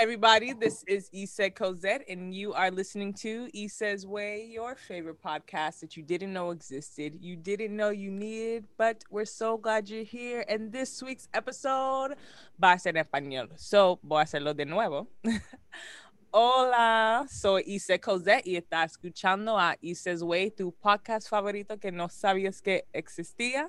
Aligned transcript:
everybody. 0.00 0.54
This 0.54 0.82
is 0.88 1.10
Issa 1.12 1.50
Cosette, 1.50 2.08
and 2.08 2.34
you 2.34 2.54
are 2.54 2.70
listening 2.70 3.12
to 3.20 3.50
Issa's 3.52 4.06
Way, 4.06 4.48
your 4.50 4.74
favorite 4.74 5.22
podcast 5.22 5.80
that 5.80 5.94
you 5.94 6.02
didn't 6.02 6.32
know 6.32 6.52
existed, 6.52 7.18
you 7.20 7.36
didn't 7.36 7.76
know 7.76 7.90
you 7.90 8.10
needed, 8.10 8.64
but 8.78 9.04
we're 9.10 9.26
so 9.26 9.58
glad 9.58 9.90
you're 9.90 10.02
here. 10.02 10.42
And 10.48 10.72
this 10.72 11.02
week's 11.02 11.28
episode 11.34 12.14
va 12.58 12.72
a 12.72 12.78
ser 12.78 12.96
en 12.96 13.04
español. 13.04 13.50
So, 13.56 13.98
voy 14.02 14.20
a 14.20 14.24
hacerlo 14.24 14.56
de 14.56 14.64
nuevo. 14.64 15.06
Hola, 16.32 17.26
soy 17.28 17.64
Ise 17.66 17.98
Cosette 17.98 18.46
y 18.46 18.54
estás 18.54 18.92
escuchando 18.92 19.58
a 19.58 19.76
Ise's 19.80 20.22
Way, 20.22 20.52
tu 20.52 20.70
podcast 20.70 21.28
favorito 21.28 21.80
que 21.80 21.90
no 21.90 22.08
sabías 22.08 22.62
que 22.62 22.86
existía, 22.92 23.68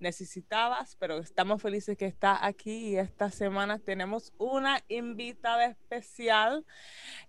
necesitabas, 0.00 0.96
pero 0.96 1.18
estamos 1.18 1.62
felices 1.62 1.96
que 1.96 2.06
está 2.06 2.44
aquí 2.44 2.88
y 2.88 2.96
esta 2.96 3.30
semana 3.30 3.78
tenemos 3.78 4.32
una 4.38 4.80
invitada 4.88 5.66
especial, 5.66 6.66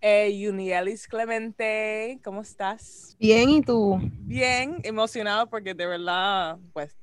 eh, 0.02 0.50
Unielis 0.50 1.08
Clemente. 1.08 2.20
¿Cómo 2.24 2.42
estás? 2.42 3.16
Bien, 3.20 3.52
¿y 3.52 3.62
tú? 3.62 4.00
Bien, 4.22 4.80
emocionado 4.82 5.48
porque 5.48 5.76
de 5.76 5.86
verdad, 5.86 6.58
pues, 6.74 6.98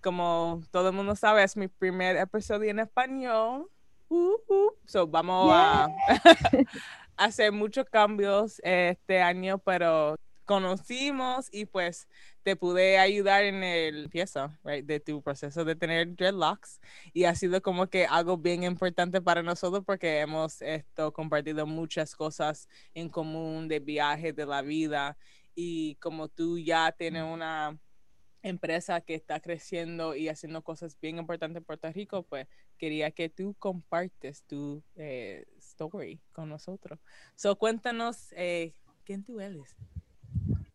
como 0.00 0.60
todo 0.72 0.88
el 0.88 0.96
mundo 0.96 1.14
sabe, 1.14 1.44
es 1.44 1.56
mi 1.56 1.68
primer 1.68 2.16
episodio 2.16 2.68
en 2.68 2.80
español. 2.80 3.70
Uh, 4.08 4.34
uh. 4.48 4.70
So, 4.84 5.06
vamos 5.06 5.50
a 5.54 5.88
hacer 7.16 7.52
muchos 7.52 7.86
cambios 7.86 8.60
este 8.64 9.20
año, 9.20 9.58
pero 9.58 10.16
conocimos 10.44 11.48
y 11.52 11.66
pues 11.66 12.08
te 12.42 12.56
pude 12.56 12.98
ayudar 12.98 13.44
en 13.44 13.62
el 13.62 14.08
pieza 14.10 14.58
de 14.64 15.00
tu 15.00 15.22
proceso 15.22 15.64
de 15.64 15.76
tener 15.76 16.14
dreadlocks 16.16 16.80
y 17.12 17.24
ha 17.24 17.34
sido 17.34 17.62
como 17.62 17.86
que 17.86 18.06
algo 18.06 18.36
bien 18.36 18.64
importante 18.64 19.20
para 19.22 19.42
nosotros 19.42 19.84
porque 19.86 20.20
hemos 20.20 20.60
esto 20.60 21.12
compartido 21.12 21.66
muchas 21.66 22.16
cosas 22.16 22.68
en 22.94 23.08
común 23.08 23.68
de 23.68 23.78
viajes 23.80 24.34
de 24.34 24.46
la 24.46 24.62
vida 24.62 25.16
y 25.54 25.94
como 25.96 26.28
tú 26.28 26.58
ya 26.58 26.92
tienes 26.92 27.22
una 27.22 27.78
empresa 28.42 29.00
que 29.00 29.14
está 29.14 29.40
creciendo 29.40 30.16
y 30.16 30.28
haciendo 30.28 30.62
cosas 30.62 30.98
bien 31.00 31.18
importantes 31.18 31.58
en 31.58 31.64
Puerto 31.64 31.90
Rico, 31.92 32.24
pues 32.24 32.48
quería 32.76 33.12
que 33.12 33.28
tú 33.28 33.54
compartes 33.58 34.42
tu 34.44 34.82
eh, 34.96 35.44
story 35.72 36.20
con 36.32 36.48
nosotros. 36.48 36.98
So, 37.34 37.56
cuéntanos 37.56 38.32
eh, 38.36 38.74
quién 39.04 39.24
tú 39.24 39.40
eres. 39.40 39.74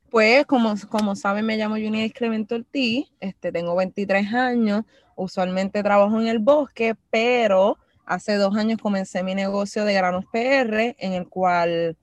Pues, 0.09 0.45
como, 0.45 0.76
como 0.89 1.16
saben, 1.16 1.45
me 1.45 1.58
llamo 1.58 1.76
Junia 1.76 2.06
Excremento 2.06 2.56
Ortiz, 2.56 3.08
este, 3.20 3.52
tengo 3.52 3.76
23 3.76 4.34
años, 4.34 4.84
usualmente 5.16 5.84
trabajo 5.84 6.20
en 6.20 6.28
el 6.28 6.39
bosque, 6.39 6.95
pero 7.09 7.78
hace 8.06 8.36
dos 8.36 8.56
años 8.56 8.80
comencé 8.81 9.23
mi 9.23 9.36
negocio 9.36 9.84
de 9.84 9.94
granos 9.94 10.26
PR, 10.31 10.95
en 11.00 11.14
el 11.14 11.28
cual 11.28 11.98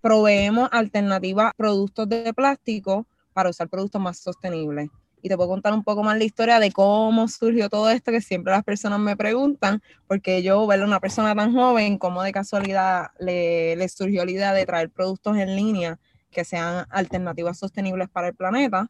proveemos 0.00 0.68
alternativas 0.72 1.52
productos 1.56 2.08
de 2.08 2.32
plástico 2.34 3.06
para 3.32 3.50
usar 3.50 3.68
productos 3.68 4.00
más 4.00 4.18
sostenibles 4.18 4.90
y 5.22 5.28
te 5.28 5.36
puedo 5.36 5.48
contar 5.48 5.72
un 5.72 5.84
poco 5.84 6.02
más 6.02 6.16
la 6.18 6.24
historia 6.24 6.58
de 6.58 6.72
cómo 6.72 7.28
surgió 7.28 7.68
todo 7.68 7.90
esto, 7.90 8.10
que 8.10 8.20
siempre 8.20 8.52
las 8.52 8.64
personas 8.64 8.98
me 9.00 9.16
preguntan, 9.16 9.82
porque 10.06 10.42
yo, 10.42 10.66
ver 10.66 10.82
una 10.82 11.00
persona 11.00 11.34
tan 11.34 11.52
joven, 11.52 11.98
cómo 11.98 12.22
de 12.22 12.32
casualidad 12.32 13.10
le, 13.18 13.76
le 13.76 13.88
surgió 13.88 14.24
la 14.24 14.30
idea 14.30 14.52
de 14.52 14.66
traer 14.66 14.90
productos 14.90 15.36
en 15.36 15.56
línea 15.56 15.98
que 16.30 16.44
sean 16.44 16.86
alternativas 16.90 17.58
sostenibles 17.58 18.08
para 18.08 18.28
el 18.28 18.34
planeta. 18.34 18.88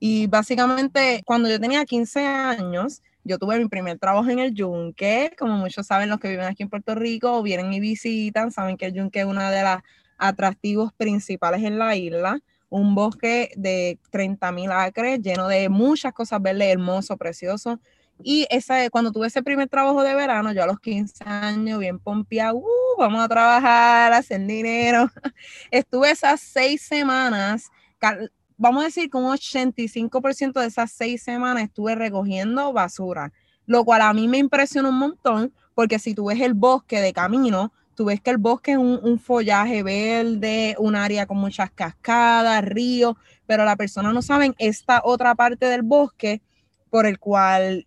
Y 0.00 0.26
básicamente, 0.26 1.22
cuando 1.24 1.48
yo 1.48 1.60
tenía 1.60 1.84
15 1.84 2.26
años, 2.26 3.02
yo 3.22 3.38
tuve 3.38 3.58
mi 3.58 3.68
primer 3.68 3.98
trabajo 3.98 4.28
en 4.28 4.38
el 4.38 4.54
yunque, 4.54 5.32
como 5.38 5.56
muchos 5.56 5.86
saben 5.86 6.10
los 6.10 6.18
que 6.18 6.28
viven 6.28 6.44
aquí 6.44 6.62
en 6.62 6.68
Puerto 6.68 6.94
Rico, 6.94 7.42
vienen 7.42 7.72
y 7.72 7.80
visitan, 7.80 8.50
saben 8.50 8.76
que 8.76 8.86
el 8.86 8.92
yunque 8.92 9.20
es 9.20 9.26
uno 9.26 9.48
de 9.50 9.62
los 9.62 9.78
atractivos 10.18 10.92
principales 10.92 11.62
en 11.62 11.78
la 11.78 11.96
isla 11.96 12.40
un 12.74 12.96
bosque 12.96 13.52
de 13.54 14.00
30.000 14.10 14.72
acres 14.72 15.20
lleno 15.22 15.46
de 15.46 15.68
muchas 15.68 16.12
cosas 16.12 16.42
verdes, 16.42 16.72
hermoso, 16.72 17.16
precioso. 17.16 17.78
Y 18.20 18.48
esa, 18.50 18.90
cuando 18.90 19.12
tuve 19.12 19.28
ese 19.28 19.44
primer 19.44 19.68
trabajo 19.68 20.02
de 20.02 20.12
verano, 20.12 20.52
yo 20.52 20.64
a 20.64 20.66
los 20.66 20.80
15 20.80 21.22
años, 21.24 21.78
bien 21.78 22.00
pompeado, 22.00 22.56
uh, 22.56 22.66
vamos 22.98 23.22
a 23.22 23.28
trabajar, 23.28 24.12
a 24.12 24.16
hacer 24.16 24.44
dinero. 24.44 25.08
Estuve 25.70 26.10
esas 26.10 26.40
seis 26.40 26.82
semanas, 26.82 27.70
vamos 28.56 28.82
a 28.82 28.86
decir 28.86 29.08
que 29.08 29.18
un 29.18 29.26
85% 29.26 30.60
de 30.60 30.66
esas 30.66 30.90
seis 30.90 31.22
semanas 31.22 31.62
estuve 31.62 31.94
recogiendo 31.94 32.72
basura, 32.72 33.32
lo 33.66 33.84
cual 33.84 34.02
a 34.02 34.12
mí 34.12 34.26
me 34.26 34.38
impresionó 34.38 34.88
un 34.88 34.98
montón, 34.98 35.52
porque 35.74 36.00
si 36.00 36.12
tú 36.12 36.24
ves 36.24 36.40
el 36.40 36.54
bosque 36.54 37.00
de 37.00 37.12
camino, 37.12 37.72
tú 37.94 38.06
ves 38.06 38.20
que 38.20 38.30
el 38.30 38.38
bosque 38.38 38.72
es 38.72 38.78
un, 38.78 39.18
follaje 39.18 39.82
verde, 39.82 40.76
un 40.78 40.96
área 40.96 41.26
con 41.26 41.38
muchas 41.38 41.70
cascadas, 41.70 42.64
ríos, 42.64 43.16
pero 43.46 43.64
la 43.64 43.76
persona 43.76 44.12
no 44.12 44.22
sabe 44.22 44.54
esta 44.58 45.00
otra 45.04 45.34
parte 45.34 45.66
del 45.66 45.82
bosque 45.82 46.42
por 46.94 47.06
el 47.06 47.18
cual 47.18 47.86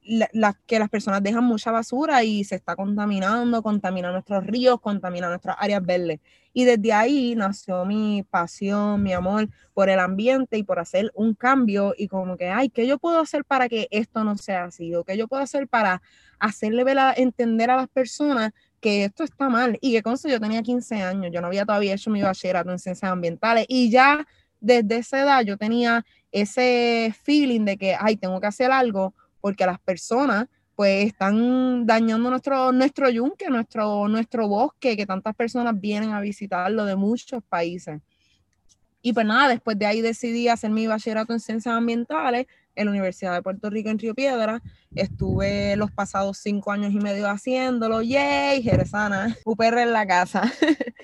que 0.66 0.80
las 0.80 0.90
personas 0.90 1.24
dejan 1.24 1.46
mucha 1.46 1.72
basura 1.72 2.26
y 2.26 2.44
se 2.44 2.56
está 2.56 2.76
contaminando, 2.76 3.64
contamina 3.64 4.12
nuestros 4.12 4.46
ríos, 4.46 4.82
contamina 4.82 5.30
nuestras 5.30 5.56
áreas 5.60 5.86
verdes. 5.86 6.20
Y 6.52 6.66
desde 6.66 6.92
ahí 6.92 7.34
nació 7.34 7.86
mi 7.86 8.24
pasión, 8.30 9.02
mi 9.02 9.14
amor 9.14 9.48
por 9.74 9.90
el 9.90 10.00
ambiente 10.00 10.58
y 10.58 10.64
por 10.64 10.80
hacer 10.80 11.10
un 11.16 11.36
cambio 11.36 11.94
y 11.98 12.10
como 12.10 12.36
que, 12.36 12.50
ay, 12.50 12.68
¿qué 12.68 12.86
yo 12.86 12.98
puedo 12.98 13.22
hacer 13.22 13.46
para 13.46 13.70
que 13.70 13.88
esto 13.92 14.26
no 14.26 14.36
sea 14.38 14.66
así? 14.66 14.94
¿O 14.94 15.06
qué 15.06 15.16
yo 15.16 15.30
puedo 15.30 15.42
hacer 15.42 15.70
para 15.70 16.02
hacerle 16.40 16.84
entender 17.16 17.72
a 17.72 17.78
las 17.78 17.88
personas 17.88 18.52
que 18.80 19.06
esto 19.06 19.24
está 19.24 19.50
mal 19.50 19.78
y 19.82 19.92
que 19.92 20.04
con 20.04 20.14
eso 20.14 20.28
yo 20.30 20.40
tenía 20.40 20.62
15 20.62 21.02
años, 21.02 21.32
yo 21.34 21.42
no 21.42 21.48
había 21.48 21.66
todavía 21.66 21.94
hecho 21.94 22.10
mi 22.10 22.22
bachillerato 22.22 22.72
en 22.72 22.80
ciencias 22.80 23.12
ambientales 23.12 23.66
y 23.68 23.90
ya 23.90 24.26
desde 24.60 24.98
esa 24.98 25.22
edad 25.22 25.42
yo 25.44 25.58
tenía 25.58 26.06
ese 26.32 27.14
feeling 27.24 27.66
de 27.66 27.78
que, 27.78 27.96
ay, 28.00 28.18
tengo 28.18 28.40
que 28.40 28.48
hacer 28.48 28.72
algo 28.72 29.14
porque 29.42 29.66
las 29.66 29.80
personas 29.80 30.48
pues 30.76 31.08
están 31.08 31.88
dañando 31.88 32.30
nuestro, 32.30 32.72
nuestro 32.72 33.10
yunque, 33.10 33.50
nuestro, 33.50 34.08
nuestro 34.08 34.48
bosque, 34.48 34.96
que 34.96 35.08
tantas 35.08 35.36
personas 35.36 35.80
vienen 35.80 36.12
a 36.12 36.22
visitarlo 36.22 36.86
de 36.86 36.96
muchos 36.96 37.44
países. 37.44 38.00
Y 39.02 39.12
pues 39.12 39.26
nada, 39.26 39.48
después 39.50 39.80
de 39.80 39.88
ahí 39.88 40.02
decidí 40.02 40.50
hacer 40.50 40.70
mi 40.70 40.86
bachillerato 40.86 41.34
en 41.34 41.40
ciencias 41.40 41.74
ambientales 41.74 42.46
en 42.78 42.86
la 42.86 42.92
Universidad 42.92 43.34
de 43.34 43.42
Puerto 43.42 43.70
Rico 43.70 43.90
en 43.90 44.00
Río 44.00 44.16
Piedra. 44.16 44.62
Estuve 44.96 45.76
los 45.76 45.92
pasados 45.92 46.38
cinco 46.38 46.72
años 46.72 46.94
y 46.94 47.00
medio 47.00 47.28
haciéndolo. 47.30 48.02
¡Yay! 48.02 48.62
Jerezana, 48.62 49.36
UPR 49.44 49.80
en 49.80 49.94
la 49.94 50.06
casa. 50.06 50.44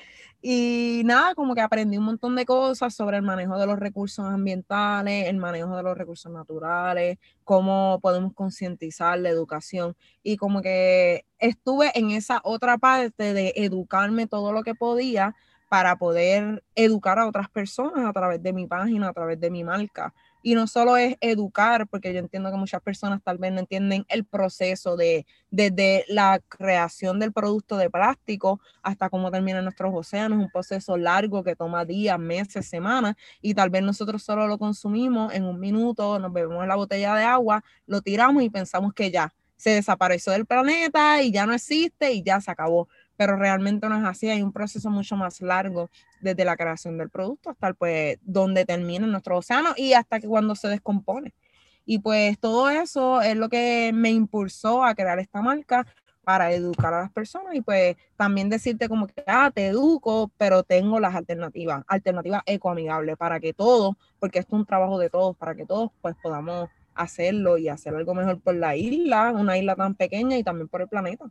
y 0.41 1.01
nada, 1.05 1.35
como 1.35 1.55
que 1.55 1.61
aprendí 1.61 1.97
un 1.97 2.05
montón 2.05 2.35
de 2.35 2.45
cosas 2.45 2.93
sobre 2.93 3.17
el 3.17 3.23
manejo 3.23 3.57
de 3.57 3.65
los 3.65 3.79
recursos 3.79 4.25
ambientales, 4.25 5.27
el 5.27 5.37
manejo 5.37 5.75
de 5.75 5.83
los 5.83 5.97
recursos 5.97 6.31
naturales, 6.31 7.17
cómo 7.43 7.99
podemos 8.01 8.33
concientizar 8.33 9.17
la 9.19 9.29
educación. 9.29 9.95
Y 10.21 10.37
como 10.37 10.61
que 10.61 11.25
estuve 11.39 11.91
en 11.97 12.11
esa 12.11 12.39
otra 12.43 12.77
parte 12.77 13.33
de 13.33 13.53
educarme 13.55 14.27
todo 14.27 14.53
lo 14.53 14.63
que 14.63 14.75
podía 14.75 15.35
para 15.73 15.95
poder 15.95 16.63
educar 16.75 17.17
a 17.17 17.27
otras 17.27 17.49
personas 17.49 18.05
a 18.05 18.13
través 18.13 18.43
de 18.43 18.53
mi 18.53 18.67
página, 18.67 19.09
a 19.09 19.13
través 19.13 19.39
de 19.39 19.49
mi 19.49 19.63
marca. 19.63 20.13
Y 20.43 20.53
no 20.53 20.67
solo 20.67 20.97
es 20.97 21.15
educar, 21.21 21.87
porque 21.87 22.13
yo 22.13 22.19
entiendo 22.19 22.51
que 22.51 22.57
muchas 22.57 22.81
personas 22.81 23.21
tal 23.23 23.39
vez 23.39 23.51
no 23.51 23.61
entienden 23.61 24.05
el 24.09 24.25
proceso 24.25 24.95
de 24.95 25.25
desde 25.49 26.05
la 26.07 26.39
creación 26.47 27.17
del 27.19 27.33
producto 27.33 27.77
de 27.77 27.89
plástico 27.89 28.59
hasta 28.83 29.09
cómo 29.09 29.31
terminan 29.31 29.63
nuestros 29.63 29.91
océanos, 29.95 30.39
un 30.39 30.51
proceso 30.51 30.97
largo 30.97 31.43
que 31.43 31.55
toma 31.55 31.85
días, 31.85 32.19
meses, 32.19 32.67
semanas, 32.69 33.15
y 33.41 33.55
tal 33.55 33.71
vez 33.71 33.81
nosotros 33.83 34.21
solo 34.21 34.47
lo 34.47 34.59
consumimos 34.59 35.33
en 35.33 35.45
un 35.45 35.59
minuto, 35.59 36.19
nos 36.19 36.31
bebemos 36.31 36.67
la 36.67 36.75
botella 36.75 37.15
de 37.15 37.23
agua, 37.23 37.63
lo 37.87 38.01
tiramos 38.01 38.43
y 38.43 38.49
pensamos 38.49 38.93
que 38.93 39.11
ya 39.11 39.33
se 39.55 39.69
desapareció 39.71 40.33
del 40.33 40.45
planeta 40.45 41.21
y 41.21 41.31
ya 41.31 41.45
no 41.45 41.53
existe 41.53 42.11
y 42.11 42.21
ya 42.21 42.41
se 42.41 42.51
acabó 42.51 42.89
pero 43.17 43.35
realmente 43.37 43.87
no 43.89 43.97
es 43.97 44.03
así, 44.03 44.29
hay 44.29 44.41
un 44.41 44.51
proceso 44.51 44.89
mucho 44.89 45.15
más 45.15 45.41
largo 45.41 45.89
desde 46.21 46.45
la 46.45 46.57
creación 46.57 46.97
del 46.97 47.09
producto 47.09 47.51
hasta 47.51 47.73
pues 47.73 48.17
donde 48.21 48.65
termina 48.65 49.07
nuestro 49.07 49.37
océano 49.37 49.69
y 49.75 49.93
hasta 49.93 50.19
que 50.19 50.27
cuando 50.27 50.55
se 50.55 50.67
descompone. 50.67 51.33
Y 51.85 51.99
pues 51.99 52.39
todo 52.39 52.69
eso 52.69 53.21
es 53.21 53.35
lo 53.35 53.49
que 53.49 53.91
me 53.93 54.09
impulsó 54.09 54.83
a 54.83 54.95
crear 54.95 55.19
esta 55.19 55.41
marca 55.41 55.85
para 56.23 56.53
educar 56.53 56.93
a 56.93 57.01
las 57.01 57.11
personas 57.11 57.53
y 57.53 57.61
pues 57.61 57.97
también 58.15 58.49
decirte 58.49 58.87
como 58.87 59.07
que, 59.07 59.23
ah, 59.27 59.51
te 59.53 59.67
educo, 59.67 60.31
pero 60.37 60.63
tengo 60.63 60.99
las 60.99 61.15
alternativas, 61.15 61.83
alternativas 61.87 62.41
ecoamigables 62.45 63.17
para 63.17 63.39
que 63.39 63.53
todos, 63.53 63.95
porque 64.19 64.39
esto 64.39 64.55
es 64.55 64.59
un 64.61 64.65
trabajo 64.65 64.97
de 64.97 65.09
todos, 65.09 65.35
para 65.35 65.55
que 65.55 65.65
todos 65.65 65.91
pues 66.01 66.15
podamos 66.21 66.69
hacerlo 66.95 67.57
y 67.57 67.69
hacer 67.69 67.95
algo 67.95 68.13
mejor 68.13 68.39
por 68.39 68.55
la 68.55 68.75
isla, 68.75 69.31
una 69.31 69.57
isla 69.57 69.75
tan 69.75 69.95
pequeña 69.95 70.37
y 70.37 70.43
también 70.43 70.67
por 70.69 70.81
el 70.81 70.87
planeta. 70.87 71.25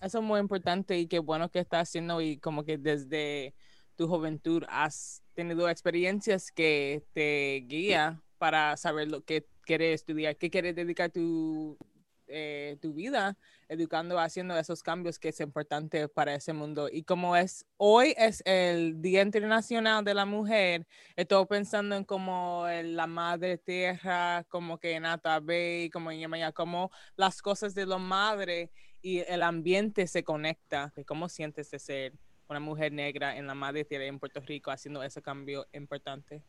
Eso 0.00 0.18
es 0.18 0.24
muy 0.24 0.38
importante 0.38 0.96
y 0.98 1.08
qué 1.08 1.18
bueno 1.18 1.50
que 1.50 1.58
estás 1.58 1.88
haciendo 1.88 2.20
y 2.20 2.38
como 2.38 2.64
que 2.64 2.78
desde 2.78 3.54
tu 3.96 4.06
juventud 4.06 4.62
has 4.68 5.22
tenido 5.34 5.68
experiencias 5.68 6.52
que 6.52 7.04
te 7.12 7.64
guía 7.66 8.22
para 8.38 8.76
saber 8.76 9.10
lo 9.10 9.24
que 9.24 9.46
quieres 9.62 10.00
estudiar, 10.00 10.36
qué 10.36 10.50
quieres 10.50 10.76
dedicar 10.76 11.10
tu 11.10 11.76
eh, 12.30 12.76
tu 12.82 12.92
vida 12.92 13.38
educando, 13.68 14.18
haciendo 14.18 14.56
esos 14.58 14.82
cambios 14.82 15.18
que 15.18 15.30
es 15.30 15.40
importante 15.40 16.08
para 16.08 16.34
ese 16.34 16.52
mundo. 16.52 16.88
Y 16.90 17.02
como 17.02 17.36
es 17.36 17.64
hoy 17.78 18.14
es 18.18 18.42
el 18.44 19.00
Día 19.00 19.22
Internacional 19.22 20.04
de 20.04 20.12
la 20.12 20.26
Mujer, 20.26 20.86
estoy 21.16 21.46
pensando 21.46 21.96
en 21.96 22.04
como 22.04 22.66
la 22.68 23.06
madre 23.06 23.56
tierra, 23.56 24.44
como 24.48 24.78
que 24.78 25.00
Nata 25.00 25.40
Bay, 25.40 25.88
como 25.88 26.12
Yamaya, 26.12 26.52
como 26.52 26.90
las 27.16 27.40
cosas 27.40 27.74
de 27.74 27.86
la 27.86 27.98
madre 27.98 28.70
y 29.08 29.24
el 29.26 29.42
ambiente 29.42 30.06
se 30.06 30.22
conecta. 30.22 30.92
¿Cómo 31.06 31.30
sientes 31.30 31.70
de 31.70 31.78
ser 31.78 32.12
una 32.46 32.60
mujer 32.60 32.92
negra 32.92 33.38
en 33.38 33.46
la 33.46 33.54
madre 33.54 33.84
tierra 33.86 34.04
en 34.04 34.18
Puerto 34.18 34.40
Rico 34.40 34.70
haciendo 34.70 35.02
ese 35.02 35.22
cambio 35.22 35.66
importante? 35.72 36.42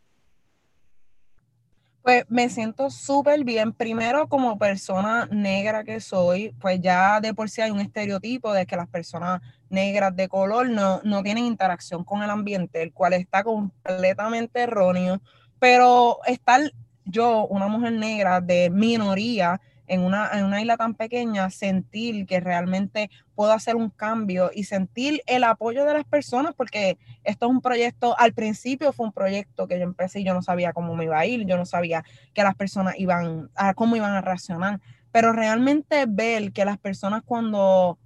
Pues 2.01 2.25
me 2.27 2.49
siento 2.49 2.89
súper 2.89 3.45
bien. 3.45 3.71
Primero, 3.71 4.27
como 4.27 4.57
persona 4.57 5.25
negra 5.31 5.85
que 5.85 6.01
soy, 6.01 6.53
pues 6.59 6.81
ya 6.81 7.21
de 7.21 7.33
por 7.33 7.49
sí 7.49 7.61
hay 7.61 7.71
un 7.71 7.79
estereotipo 7.79 8.51
de 8.51 8.65
que 8.65 8.75
las 8.75 8.89
personas 8.89 9.41
negras 9.69 10.13
de 10.13 10.27
color 10.27 10.69
no, 10.69 10.99
no 11.05 11.23
tienen 11.23 11.45
interacción 11.45 12.03
con 12.03 12.23
el 12.23 12.29
ambiente, 12.29 12.81
el 12.81 12.91
cual 12.91 13.13
está 13.13 13.41
completamente 13.41 14.61
erróneo. 14.61 15.21
Pero 15.59 16.19
estar 16.25 16.61
yo, 17.05 17.47
una 17.47 17.67
mujer 17.67 17.93
negra 17.93 18.41
de 18.41 18.69
minoría, 18.69 19.61
en 19.89 20.01
una, 20.01 20.29
en 20.33 20.45
una 20.45 20.61
isla 20.61 20.77
tan 20.77 20.93
pequeña, 20.93 21.49
sentir 21.49 22.25
que 22.25 22.39
realmente 22.39 23.09
puedo 23.35 23.51
hacer 23.51 23.75
un 23.75 23.89
cambio 23.89 24.51
y 24.53 24.63
sentir 24.63 25.21
el 25.25 25.43
apoyo 25.43 25.85
de 25.85 25.93
las 25.93 26.05
personas, 26.05 26.53
porque 26.55 26.97
esto 27.23 27.47
es 27.47 27.51
un 27.51 27.61
proyecto, 27.61 28.17
al 28.17 28.33
principio 28.33 28.93
fue 28.93 29.07
un 29.07 29.11
proyecto 29.11 29.67
que 29.67 29.77
yo 29.77 29.83
empecé 29.83 30.21
y 30.21 30.23
yo 30.23 30.33
no 30.33 30.41
sabía 30.41 30.73
cómo 30.73 30.95
me 30.95 31.05
iba 31.05 31.19
a 31.19 31.25
ir, 31.25 31.45
yo 31.45 31.57
no 31.57 31.65
sabía 31.65 32.03
que 32.33 32.43
las 32.43 32.55
personas 32.55 32.95
iban 32.97 33.49
a, 33.55 33.73
cómo 33.73 33.95
iban 33.95 34.13
a 34.13 34.21
reaccionar, 34.21 34.79
pero 35.11 35.33
realmente 35.33 36.05
ver 36.07 36.51
que 36.51 36.65
las 36.65 36.77
personas 36.77 37.23
cuando 37.25 37.97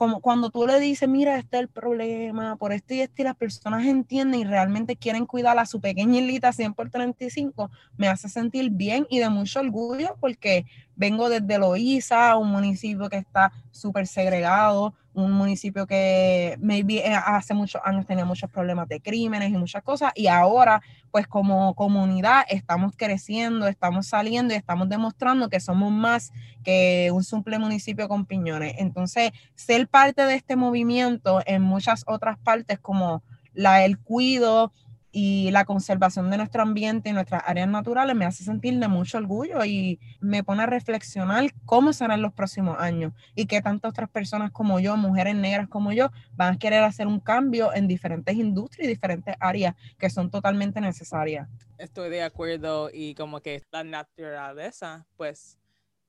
como 0.00 0.20
cuando 0.22 0.48
tú 0.48 0.66
le 0.66 0.80
dices, 0.80 1.06
mira, 1.10 1.36
este 1.36 1.58
es 1.58 1.60
el 1.60 1.68
problema, 1.68 2.56
por 2.56 2.72
esto 2.72 2.94
y 2.94 3.02
esto, 3.02 3.20
y 3.20 3.24
las 3.24 3.36
personas 3.36 3.84
entienden 3.84 4.40
y 4.40 4.44
realmente 4.44 4.96
quieren 4.96 5.26
cuidar 5.26 5.58
a 5.58 5.66
su 5.66 5.78
pequeña 5.78 6.20
islita 6.20 6.54
100 6.54 6.72
por 6.72 6.88
35, 6.88 7.70
me 7.98 8.08
hace 8.08 8.30
sentir 8.30 8.70
bien 8.70 9.06
y 9.10 9.18
de 9.18 9.28
mucho 9.28 9.60
orgullo 9.60 10.16
porque 10.18 10.64
vengo 11.00 11.30
desde 11.30 11.58
Loíza, 11.58 12.36
un 12.36 12.50
municipio 12.50 13.08
que 13.08 13.16
está 13.16 13.50
súper 13.70 14.06
segregado, 14.06 14.92
un 15.14 15.32
municipio 15.32 15.86
que 15.86 16.58
maybe 16.60 16.98
eh, 16.98 17.14
hace 17.14 17.54
muchos 17.54 17.80
años 17.86 18.04
tenía 18.04 18.26
muchos 18.26 18.50
problemas 18.50 18.86
de 18.86 19.00
crímenes 19.00 19.48
y 19.48 19.56
muchas 19.56 19.82
cosas, 19.82 20.12
y 20.14 20.26
ahora 20.26 20.82
pues 21.10 21.26
como 21.26 21.74
comunidad 21.74 22.42
estamos 22.50 22.92
creciendo, 22.94 23.66
estamos 23.66 24.08
saliendo 24.08 24.52
y 24.52 24.58
estamos 24.58 24.90
demostrando 24.90 25.48
que 25.48 25.58
somos 25.58 25.90
más 25.90 26.32
que 26.62 27.10
un 27.14 27.24
simple 27.24 27.58
municipio 27.58 28.06
con 28.06 28.26
piñones. 28.26 28.74
Entonces, 28.76 29.32
ser 29.54 29.88
parte 29.88 30.26
de 30.26 30.34
este 30.34 30.54
movimiento 30.54 31.40
en 31.46 31.62
muchas 31.62 32.04
otras 32.06 32.38
partes 32.38 32.78
como 32.78 33.22
la 33.54 33.86
el 33.86 33.98
cuido, 33.98 34.70
y 35.12 35.50
la 35.50 35.64
conservación 35.64 36.30
de 36.30 36.36
nuestro 36.36 36.62
ambiente 36.62 37.10
y 37.10 37.12
nuestras 37.12 37.42
áreas 37.46 37.68
naturales 37.68 38.14
me 38.14 38.24
hace 38.24 38.44
sentir 38.44 38.78
de 38.78 38.88
mucho 38.88 39.18
orgullo 39.18 39.64
y 39.64 39.98
me 40.20 40.44
pone 40.44 40.62
a 40.62 40.66
reflexionar 40.66 41.52
cómo 41.64 41.92
serán 41.92 42.22
los 42.22 42.32
próximos 42.32 42.76
años 42.78 43.12
y 43.34 43.46
que 43.46 43.60
tantas 43.60 43.90
otras 43.90 44.08
personas 44.08 44.52
como 44.52 44.78
yo, 44.78 44.96
mujeres 44.96 45.34
negras 45.34 45.68
como 45.68 45.92
yo, 45.92 46.10
van 46.32 46.54
a 46.54 46.58
querer 46.58 46.84
hacer 46.84 47.06
un 47.06 47.20
cambio 47.20 47.74
en 47.74 47.88
diferentes 47.88 48.36
industrias 48.36 48.86
y 48.86 48.88
diferentes 48.88 49.34
áreas 49.40 49.74
que 49.98 50.10
son 50.10 50.30
totalmente 50.30 50.80
necesarias. 50.80 51.48
Estoy 51.78 52.10
de 52.10 52.22
acuerdo 52.22 52.90
y 52.92 53.14
como 53.14 53.40
que 53.40 53.62
la 53.72 53.82
naturaleza, 53.82 55.06
pues 55.16 55.58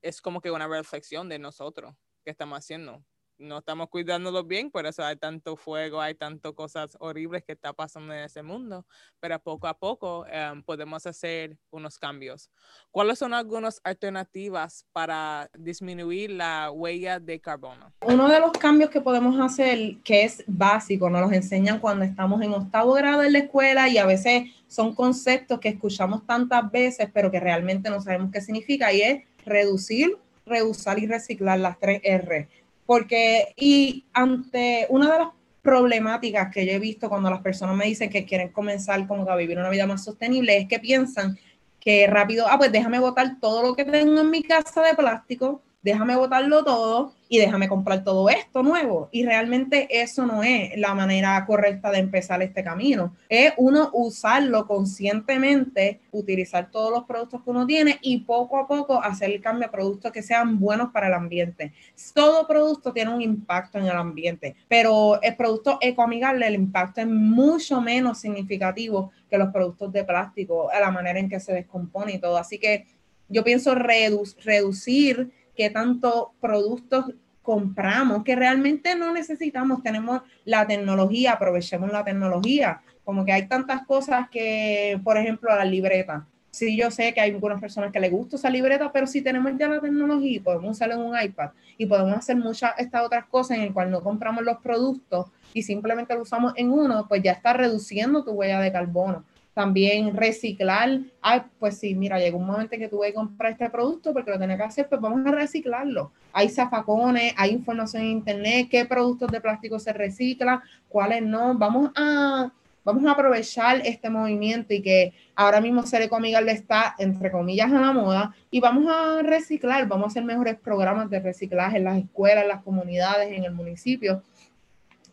es 0.01 0.21
como 0.21 0.41
que 0.41 0.51
una 0.51 0.67
reflexión 0.67 1.29
de 1.29 1.39
nosotros 1.39 1.95
que 2.23 2.31
estamos 2.31 2.59
haciendo 2.59 3.03
no 3.41 3.57
estamos 3.57 3.89
cuidándolos 3.89 4.47
bien, 4.47 4.71
por 4.71 4.85
eso 4.85 5.03
hay 5.03 5.15
tanto 5.15 5.55
fuego, 5.55 5.99
hay 5.99 6.15
tantas 6.15 6.53
cosas 6.53 6.95
horribles 6.99 7.43
que 7.43 7.53
está 7.53 7.73
pasando 7.73 8.13
en 8.13 8.21
ese 8.21 8.43
mundo, 8.43 8.85
pero 9.19 9.39
poco 9.39 9.67
a 9.67 9.77
poco 9.77 10.25
em, 10.27 10.63
podemos 10.63 11.05
hacer 11.05 11.57
unos 11.71 11.97
cambios. 11.97 12.49
¿Cuáles 12.91 13.19
son 13.19 13.33
algunas 13.33 13.81
alternativas 13.83 14.85
para 14.93 15.49
disminuir 15.57 16.31
la 16.31 16.71
huella 16.71 17.19
de 17.19 17.39
carbono? 17.39 17.91
Uno 18.01 18.29
de 18.29 18.39
los 18.39 18.51
cambios 18.51 18.89
que 18.89 19.01
podemos 19.01 19.39
hacer, 19.39 19.97
que 20.03 20.23
es 20.23 20.43
básico, 20.47 21.09
nos 21.09 21.21
los 21.21 21.33
enseñan 21.33 21.79
cuando 21.79 22.05
estamos 22.05 22.41
en 22.41 22.53
octavo 22.53 22.93
grado 22.93 23.23
en 23.23 23.33
la 23.33 23.39
escuela 23.39 23.89
y 23.89 23.97
a 23.97 24.05
veces 24.05 24.51
son 24.67 24.93
conceptos 24.93 25.59
que 25.59 25.69
escuchamos 25.69 26.25
tantas 26.25 26.71
veces, 26.71 27.09
pero 27.13 27.31
que 27.31 27.39
realmente 27.39 27.89
no 27.89 28.01
sabemos 28.01 28.31
qué 28.31 28.41
significa, 28.41 28.93
y 28.93 29.01
es 29.01 29.23
reducir, 29.45 30.17
reusar 30.45 30.99
y 30.99 31.07
reciclar 31.07 31.59
las 31.59 31.79
tres 31.79 32.01
R 32.03 32.60
porque, 32.91 33.53
y 33.55 34.03
ante 34.11 34.85
una 34.89 35.13
de 35.13 35.19
las 35.19 35.29
problemáticas 35.61 36.53
que 36.53 36.65
yo 36.65 36.73
he 36.73 36.79
visto 36.79 37.07
cuando 37.07 37.29
las 37.29 37.39
personas 37.39 37.73
me 37.73 37.85
dicen 37.85 38.09
que 38.09 38.25
quieren 38.25 38.49
comenzar 38.49 39.07
como 39.07 39.31
a 39.31 39.37
vivir 39.37 39.57
una 39.57 39.69
vida 39.69 39.87
más 39.87 40.03
sostenible 40.03 40.57
es 40.57 40.67
que 40.67 40.77
piensan 40.77 41.39
que 41.79 42.05
rápido, 42.07 42.47
ah, 42.49 42.57
pues 42.57 42.69
déjame 42.69 42.99
botar 42.99 43.39
todo 43.39 43.63
lo 43.63 43.75
que 43.77 43.85
tengo 43.85 44.19
en 44.19 44.29
mi 44.29 44.43
casa 44.43 44.81
de 44.81 44.93
plástico, 44.93 45.61
déjame 45.81 46.17
botarlo 46.17 46.65
todo 46.65 47.13
y 47.31 47.37
déjame 47.37 47.69
comprar 47.69 48.03
todo 48.03 48.29
esto 48.29 48.61
nuevo. 48.61 49.07
Y 49.09 49.23
realmente 49.23 49.87
eso 49.89 50.25
no 50.25 50.43
es 50.43 50.77
la 50.77 50.93
manera 50.93 51.45
correcta 51.45 51.89
de 51.89 51.99
empezar 51.99 52.41
este 52.41 52.61
camino. 52.61 53.15
Es 53.29 53.53
uno 53.55 53.89
usarlo 53.93 54.67
conscientemente, 54.67 56.01
utilizar 56.11 56.69
todos 56.69 56.91
los 56.91 57.05
productos 57.05 57.41
que 57.41 57.49
uno 57.49 57.65
tiene 57.65 57.99
y 58.01 58.17
poco 58.17 58.59
a 58.59 58.67
poco 58.67 59.01
hacer 59.01 59.31
el 59.31 59.39
cambio 59.39 59.69
a 59.69 59.71
productos 59.71 60.11
que 60.11 60.21
sean 60.21 60.59
buenos 60.59 60.91
para 60.91 61.07
el 61.07 61.13
ambiente. 61.13 61.71
Todo 62.13 62.45
producto 62.45 62.91
tiene 62.91 63.15
un 63.15 63.21
impacto 63.21 63.77
en 63.77 63.85
el 63.85 63.95
ambiente, 63.95 64.57
pero 64.67 65.21
el 65.21 65.37
producto 65.37 65.77
ecoamigable, 65.79 66.45
el 66.45 66.55
impacto 66.55 66.99
es 66.99 67.07
mucho 67.07 67.79
menos 67.79 68.19
significativo 68.19 69.13
que 69.29 69.37
los 69.37 69.53
productos 69.53 69.93
de 69.93 70.03
plástico, 70.03 70.69
a 70.69 70.81
la 70.81 70.91
manera 70.91 71.17
en 71.17 71.29
que 71.29 71.39
se 71.39 71.53
descompone 71.53 72.11
y 72.11 72.19
todo. 72.19 72.35
Así 72.35 72.59
que 72.59 72.87
yo 73.29 73.45
pienso 73.45 73.73
reducir 73.73 75.31
qué 75.55 75.69
tanto 75.69 76.33
productos 76.39 77.05
compramos 77.41 78.23
que 78.23 78.35
realmente 78.35 78.95
no 78.95 79.13
necesitamos. 79.13 79.83
Tenemos 79.83 80.21
la 80.45 80.67
tecnología, 80.67 81.33
aprovechemos 81.33 81.91
la 81.91 82.03
tecnología. 82.03 82.81
Como 83.03 83.25
que 83.25 83.31
hay 83.31 83.47
tantas 83.47 83.85
cosas 83.85 84.29
que, 84.29 84.99
por 85.03 85.17
ejemplo, 85.17 85.49
la 85.55 85.65
libreta. 85.65 86.27
Sí, 86.51 86.75
yo 86.77 86.91
sé 86.91 87.13
que 87.13 87.21
hay 87.21 87.31
algunas 87.31 87.61
personas 87.61 87.93
que 87.93 87.99
les 87.99 88.11
gusta 88.11 88.35
esa 88.35 88.49
libreta, 88.49 88.91
pero 88.91 89.07
si 89.07 89.21
tenemos 89.21 89.53
ya 89.57 89.69
la 89.69 89.79
tecnología 89.79 90.35
y 90.35 90.39
podemos 90.39 90.71
usarla 90.71 90.95
en 90.95 91.01
un 91.01 91.19
iPad 91.19 91.51
y 91.77 91.85
podemos 91.85 92.17
hacer 92.17 92.35
muchas 92.35 92.73
estas 92.77 93.05
otras 93.05 93.25
cosas 93.25 93.57
en 93.57 93.63
el 93.63 93.73
cual 93.73 93.89
no 93.89 94.03
compramos 94.03 94.43
los 94.43 94.57
productos 94.57 95.27
y 95.53 95.63
simplemente 95.63 96.13
lo 96.13 96.23
usamos 96.23 96.53
en 96.57 96.69
uno, 96.69 97.05
pues 97.07 97.23
ya 97.23 97.31
está 97.31 97.53
reduciendo 97.53 98.25
tu 98.25 98.31
huella 98.31 98.59
de 98.59 98.71
carbono 98.71 99.23
también 99.53 100.15
reciclar. 100.15 100.99
Ay, 101.21 101.41
pues 101.59 101.77
sí, 101.77 101.95
mira, 101.95 102.19
llegó 102.19 102.37
un 102.37 102.47
momento 102.47 102.75
en 102.75 102.81
que 102.81 102.87
tuve 102.87 103.07
que 103.07 103.13
comprar 103.13 103.51
este 103.51 103.69
producto 103.69 104.13
porque 104.13 104.31
lo 104.31 104.39
tenía 104.39 104.57
que 104.57 104.63
hacer, 104.63 104.87
pues 104.87 105.01
vamos 105.01 105.25
a 105.25 105.31
reciclarlo. 105.31 106.11
Hay 106.33 106.49
zafacones, 106.49 107.33
hay 107.37 107.51
información 107.51 108.03
en 108.03 108.09
internet, 108.09 108.67
qué 108.69 108.85
productos 108.85 109.29
de 109.31 109.41
plástico 109.41 109.79
se 109.79 109.93
reciclan, 109.93 110.61
cuáles 110.87 111.21
no. 111.21 111.53
Vamos 111.55 111.91
a, 111.95 112.51
vamos 112.85 113.05
a 113.05 113.11
aprovechar 113.11 113.81
este 113.85 114.09
movimiento 114.09 114.73
y 114.73 114.81
que 114.81 115.13
ahora 115.35 115.59
mismo 115.59 115.83
Ser 115.83 116.09
le 116.09 116.51
está, 116.51 116.95
entre 116.97 117.29
comillas, 117.31 117.71
a 117.71 117.79
la 117.79 117.91
moda 117.91 118.33
y 118.49 118.61
vamos 118.61 118.85
a 118.89 119.21
reciclar, 119.21 119.87
vamos 119.87 120.05
a 120.05 120.07
hacer 120.07 120.23
mejores 120.23 120.55
programas 120.55 121.09
de 121.09 121.19
reciclaje 121.19 121.77
en 121.77 121.83
las 121.83 121.97
escuelas, 121.97 122.43
en 122.43 122.49
las 122.49 122.63
comunidades, 122.63 123.31
en 123.33 123.43
el 123.43 123.51
municipio 123.51 124.23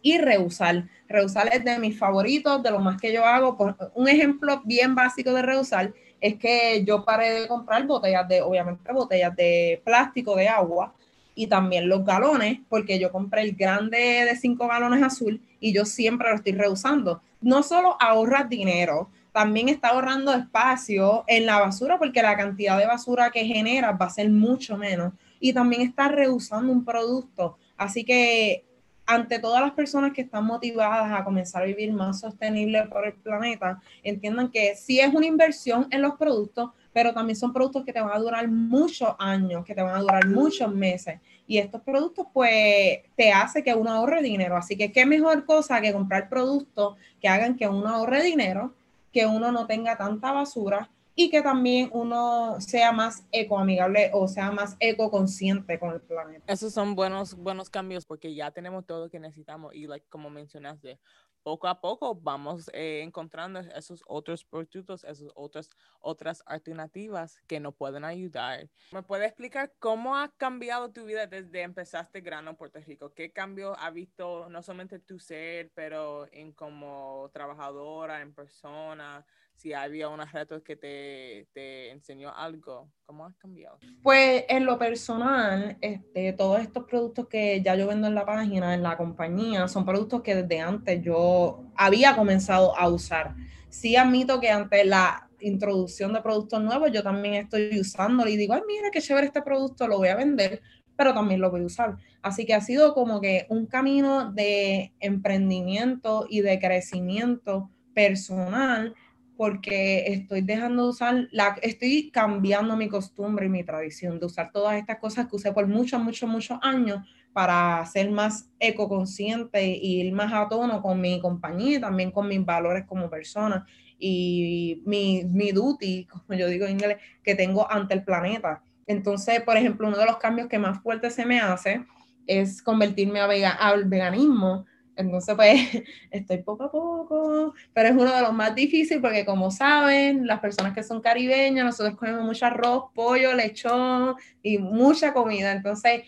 y 0.03 0.19
reusar. 0.19 0.85
Reusar 1.09 1.49
es 1.53 1.65
de 1.65 1.79
mis 1.79 1.99
favoritos, 1.99 2.63
de 2.63 2.71
lo 2.71 2.79
más 2.81 3.01
que 3.01 3.13
yo 3.13 3.25
hago. 3.25 3.57
un 3.95 4.09
ejemplo 4.09 4.63
bien 4.65 4.95
básico 4.95 5.33
de 5.33 5.43
reusar 5.43 5.93
es 6.21 6.37
que 6.37 6.85
yo 6.85 7.05
paré 7.05 7.41
de 7.41 7.49
comprar 7.49 7.87
botellas 7.87 8.27
de, 8.29 8.43
obviamente, 8.43 8.93
botellas 8.93 9.35
de 9.37 9.81
plástico 9.85 10.37
de 10.37 10.49
agua 10.49 10.95
y 11.35 11.47
también 11.47 11.89
los 11.89 12.05
galones, 12.05 12.59
porque 12.69 12.99
yo 12.99 13.13
compré 13.13 13.43
el 13.43 13.55
grande 13.55 14.25
de 14.25 14.37
5 14.37 14.67
galones 14.67 15.03
azul 15.03 15.41
y 15.61 15.73
yo 15.73 15.85
siempre 15.85 16.29
lo 16.29 16.37
estoy 16.37 16.53
reusando. 16.53 17.23
No 17.41 17.63
solo 17.63 17.97
ahorras 18.01 18.49
dinero, 18.49 19.09
también 19.33 19.69
está 19.69 19.91
ahorrando 19.91 20.33
espacio 20.33 21.23
en 21.29 21.47
la 21.47 21.61
basura 21.61 21.97
porque 21.99 22.23
la 22.23 22.37
cantidad 22.37 22.77
de 22.77 22.87
basura 22.87 23.31
que 23.31 23.45
genera 23.45 23.93
va 23.93 24.07
a 24.07 24.11
ser 24.11 24.29
mucho 24.31 24.77
menos 24.77 25.13
y 25.39 25.53
también 25.53 25.83
está 25.83 26.09
reusando 26.09 26.73
un 26.73 26.85
producto. 26.85 27.57
Así 27.77 28.05
que 28.05 28.65
ante 29.11 29.39
todas 29.39 29.63
las 29.63 29.71
personas 29.71 30.13
que 30.13 30.21
están 30.21 30.45
motivadas 30.45 31.19
a 31.19 31.25
comenzar 31.25 31.63
a 31.63 31.65
vivir 31.65 31.91
más 31.95 32.21
sostenible 32.21 32.83
por 32.89 33.07
el 33.07 33.15
planeta, 33.15 33.81
entiendan 34.03 34.51
que 34.51 34.77
sí 34.77 35.01
es 35.01 35.15
una 35.15 35.25
inversión 35.25 35.89
en 35.91 36.03
los 36.03 36.17
productos, 36.17 36.73
pero 36.93 37.15
también 37.15 37.35
son 37.35 37.55
productos 37.55 37.87
que 37.87 37.93
te 37.95 38.03
van 38.03 38.13
a 38.13 38.19
durar 38.19 38.47
muchos 38.49 39.09
años, 39.19 39.65
que 39.65 39.75
te 39.75 39.81
van 39.81 39.97
a 39.97 40.01
durar 40.01 40.29
muchos 40.29 40.75
meses. 40.75 41.21
Y 41.47 41.57
estos 41.57 41.81
productos, 41.81 42.27
pues, 42.35 42.99
te 43.17 43.33
hace 43.33 43.65
que 43.65 43.73
uno 43.73 43.91
ahorre 43.91 44.23
dinero. 44.23 44.59
Así 44.59 44.77
que 44.77 44.93
qué 44.93 45.07
mejor 45.07 45.47
cosa 45.47 45.81
que 45.81 45.95
comprar 45.95 46.29
productos 46.29 46.97
que 47.19 47.29
hagan 47.29 47.57
que 47.57 47.67
uno 47.67 47.89
ahorre 47.89 48.23
dinero, 48.23 48.75
que 49.11 49.25
uno 49.25 49.51
no 49.51 49.67
tenga 49.67 49.97
tanta 49.97 50.33
basura 50.33 50.91
y 51.21 51.31
que 51.31 51.43
también 51.43 51.91
uno 51.93 52.61
sea 52.61 52.93
más 52.93 53.27
ecoamigable 53.33 54.13
o 54.15 54.29
sea 54.29 54.53
más 54.53 54.77
ecoconsciente 54.79 55.77
con 55.81 55.91
el 55.91 56.01
planeta. 56.01 56.45
Esos 56.47 56.73
son 56.73 56.95
buenos, 56.95 57.35
buenos 57.35 57.71
cambios 57.71 58.07
porque 58.07 58.37
ya 58.37 58.53
tenemos 58.53 58.87
todo 58.87 59.07
lo 59.07 59.11
que 59.11 59.19
necesitamos 59.19 59.75
y 59.75 59.89
like, 59.89 60.07
como 60.09 60.31
mencionaste, 60.31 61.01
poco 61.43 61.67
a 61.67 61.81
poco 61.81 62.15
vamos 62.15 62.71
eh, 62.73 63.01
encontrando 63.03 63.59
esos 63.59 64.05
otros 64.07 64.45
productos, 64.45 65.03
esas 65.03 65.27
otras, 65.35 65.71
otras 65.99 66.45
alternativas 66.47 67.41
que 67.49 67.59
nos 67.59 67.75
pueden 67.75 68.05
ayudar. 68.05 68.69
¿Me 68.93 69.03
puedes 69.03 69.27
explicar 69.27 69.73
cómo 69.81 70.17
ha 70.17 70.29
cambiado 70.37 70.93
tu 70.93 71.05
vida 71.05 71.27
desde 71.27 71.63
empezaste 71.63 72.21
Grano 72.21 72.57
Puerto 72.57 72.79
Rico? 72.79 73.13
¿Qué 73.13 73.33
cambio 73.33 73.77
ha 73.77 73.91
visto 73.91 74.49
no 74.51 74.63
solamente 74.63 75.01
tu 75.01 75.19
ser, 75.19 75.73
pero 75.75 76.29
en 76.31 76.53
como 76.53 77.29
trabajadora, 77.33 78.21
en 78.21 78.33
persona? 78.35 79.27
Si 79.59 79.73
había 79.73 80.09
unos 80.09 80.31
retos 80.31 80.63
que 80.63 80.77
te, 80.77 81.49
te, 81.53 81.91
enseñó 81.91 82.33
algo, 82.35 82.89
¿cómo 83.05 83.27
has 83.27 83.35
cambiado? 83.37 83.79
Pues 84.03 84.45
en 84.49 84.65
lo 84.65 84.79
personal, 84.79 85.77
este, 85.81 86.33
todos 86.33 86.61
estos 86.61 86.85
productos 86.85 87.27
que 87.27 87.61
ya 87.61 87.75
yo 87.75 87.89
vendo 87.89 88.07
en 88.07 88.15
la 88.15 88.25
página, 88.25 88.73
en 88.73 88.85
la 88.85 88.97
compañía, 88.97 89.67
son 89.67 89.85
productos 89.85 90.23
que 90.23 90.37
desde 90.37 90.61
antes 90.61 91.03
yo 91.03 91.65
había 91.75 92.15
comenzado 92.15 92.77
a 92.79 92.89
usar. 92.89 93.35
Sí 93.69 93.97
admito 93.97 94.39
que 94.41 94.49
ante 94.49 94.85
la 94.85 95.29
introducción 95.41 96.13
de 96.13 96.23
productos 96.23 96.63
nuevos, 96.63 96.93
yo 96.93 97.03
también 97.03 97.35
estoy 97.35 97.81
usándolo 97.81 98.31
y 98.31 98.37
digo, 98.37 98.55
ay, 98.55 98.63
mira 98.69 98.91
qué 98.93 99.01
chévere 99.01 99.27
este 99.27 99.43
producto, 99.43 99.89
lo 99.89 99.99
voy 99.99 100.09
a 100.09 100.17
vender, 100.17 100.63
pero 100.95 101.13
también 101.13 101.41
lo 101.41 101.51
voy 101.51 101.63
a 101.63 101.67
usar. 101.67 101.97
Así 102.23 102.47
que 102.47 102.55
ha 102.55 102.61
sido 102.61 102.95
como 102.95 103.21
que 103.21 103.47
un 103.49 103.67
camino 103.67 104.31
de 104.31 104.93
emprendimiento 105.01 106.27
y 106.29 106.43
de 106.43 106.61
crecimiento 106.61 107.71
personal 107.93 108.95
porque 109.39 110.03
estoy 110.09 110.41
dejando 110.41 110.83
de 110.83 110.89
usar, 110.89 111.29
la, 111.31 111.57
estoy 111.63 112.11
cambiando 112.11 112.77
mi 112.77 112.89
costumbre 112.89 113.47
y 113.47 113.49
mi 113.49 113.63
tradición 113.63 114.19
de 114.19 114.27
usar 114.27 114.51
todas 114.51 114.77
estas 114.77 114.99
cosas 114.99 115.29
que 115.29 115.37
usé 115.37 115.53
por 115.53 115.69
muchos, 115.69 116.03
muchos, 116.03 116.29
muchos 116.29 116.59
años 116.61 117.09
para 117.33 117.87
ser 117.87 118.11
más 118.11 118.51
ecoconsciente 118.59 119.65
y 119.65 120.01
ir 120.01 120.13
más 120.13 120.33
a 120.33 120.49
tono 120.49 120.83
con 120.83 121.01
mi 121.01 121.21
compañía 121.21 121.77
y 121.77 121.81
también 121.81 122.11
con 122.11 122.27
mis 122.27 122.45
valores 122.45 122.85
como 122.85 123.09
persona 123.09 123.65
y 123.97 124.83
mi, 124.85 125.23
mi 125.23 125.53
duty, 125.53 126.07
como 126.11 126.37
yo 126.37 126.49
digo 126.49 126.67
en 126.67 126.73
inglés, 126.73 126.97
que 127.23 127.37
tengo 127.37 127.71
ante 127.71 127.95
el 127.95 128.03
planeta. 128.03 128.61
Entonces, 128.89 129.41
por 129.43 129.57
ejemplo, 129.57 129.87
uno 129.87 129.99
de 129.99 130.07
los 130.07 130.17
cambios 130.17 130.49
que 130.49 130.59
más 130.59 130.83
fuerte 130.83 131.13
se 131.13 131.25
me 131.25 131.39
hace 131.39 131.85
es 132.27 132.61
convertirme 132.61 133.21
a 133.21 133.53
al 133.53 133.85
veganismo 133.85 134.67
entonces, 134.99 135.35
pues, 135.37 135.61
estoy 136.11 136.39
poco 136.39 136.65
a 136.65 136.71
poco, 136.71 137.55
pero 137.73 137.89
es 137.89 137.95
uno 137.95 138.13
de 138.13 138.21
los 138.21 138.33
más 138.33 138.55
difíciles 138.55 139.01
porque, 139.01 139.25
como 139.25 139.51
saben, 139.51 140.27
las 140.27 140.41
personas 140.41 140.75
que 140.75 140.83
son 140.83 141.01
caribeñas, 141.01 141.65
nosotros 141.65 141.97
comemos 141.97 142.25
mucho 142.25 142.47
arroz, 142.47 142.87
pollo, 142.95 143.33
lechón 143.33 144.17
y 144.43 144.59
mucha 144.59 145.13
comida. 145.13 145.53
Entonces, 145.53 146.03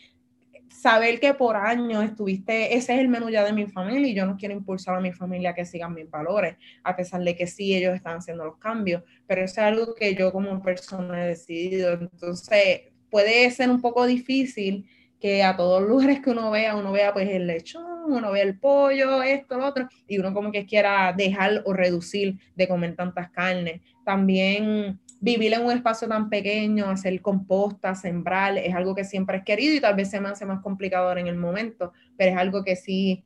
saber 0.68 1.20
que 1.20 1.34
por 1.34 1.56
años 1.56 2.04
estuviste, 2.04 2.74
ese 2.76 2.94
es 2.94 3.00
el 3.00 3.08
menú 3.08 3.28
ya 3.28 3.44
de 3.44 3.52
mi 3.52 3.66
familia 3.66 4.08
y 4.08 4.14
yo 4.14 4.26
no 4.26 4.36
quiero 4.36 4.54
impulsar 4.54 4.96
a 4.96 5.00
mi 5.00 5.12
familia 5.12 5.50
a 5.50 5.54
que 5.54 5.64
sigan 5.64 5.94
mis 5.94 6.10
valores, 6.10 6.56
a 6.82 6.96
pesar 6.96 7.22
de 7.22 7.36
que 7.36 7.46
sí, 7.46 7.74
ellos 7.74 7.94
están 7.94 8.18
haciendo 8.18 8.44
los 8.44 8.56
cambios, 8.56 9.02
pero 9.26 9.42
eso 9.42 9.60
es 9.60 9.66
algo 9.66 9.94
que 9.94 10.14
yo 10.14 10.32
como 10.32 10.62
persona 10.62 11.24
he 11.24 11.28
decidido. 11.28 11.92
Entonces, 11.92 12.82
puede 13.10 13.50
ser 13.50 13.70
un 13.70 13.80
poco 13.80 14.06
difícil 14.06 14.86
que 15.20 15.42
a 15.42 15.56
todos 15.56 15.82
los 15.82 15.90
lugares 15.90 16.20
que 16.20 16.30
uno 16.30 16.50
vea, 16.50 16.74
uno 16.74 16.92
vea 16.92 17.12
pues 17.12 17.28
el 17.28 17.46
lechón, 17.46 17.89
uno 18.06 18.32
ve 18.32 18.42
el 18.42 18.58
pollo, 18.58 19.22
esto, 19.22 19.58
lo 19.58 19.66
otro, 19.66 19.88
y 20.06 20.18
uno 20.18 20.32
como 20.32 20.52
que 20.52 20.66
quiera 20.66 21.12
dejar 21.12 21.62
o 21.64 21.72
reducir 21.72 22.38
de 22.56 22.68
comer 22.68 22.96
tantas 22.96 23.30
carnes. 23.30 23.80
También 24.04 24.98
vivir 25.20 25.52
en 25.52 25.64
un 25.64 25.72
espacio 25.72 26.08
tan 26.08 26.30
pequeño, 26.30 26.88
hacer 26.88 27.20
composta, 27.20 27.94
sembrar, 27.94 28.56
es 28.56 28.74
algo 28.74 28.94
que 28.94 29.04
siempre 29.04 29.38
he 29.38 29.44
querido 29.44 29.74
y 29.74 29.80
tal 29.80 29.94
vez 29.94 30.10
se 30.10 30.20
me 30.20 30.30
hace 30.30 30.46
más 30.46 30.60
complicado 30.62 31.16
en 31.16 31.26
el 31.26 31.36
momento, 31.36 31.92
pero 32.16 32.32
es 32.32 32.38
algo 32.38 32.64
que 32.64 32.74
sí 32.74 33.22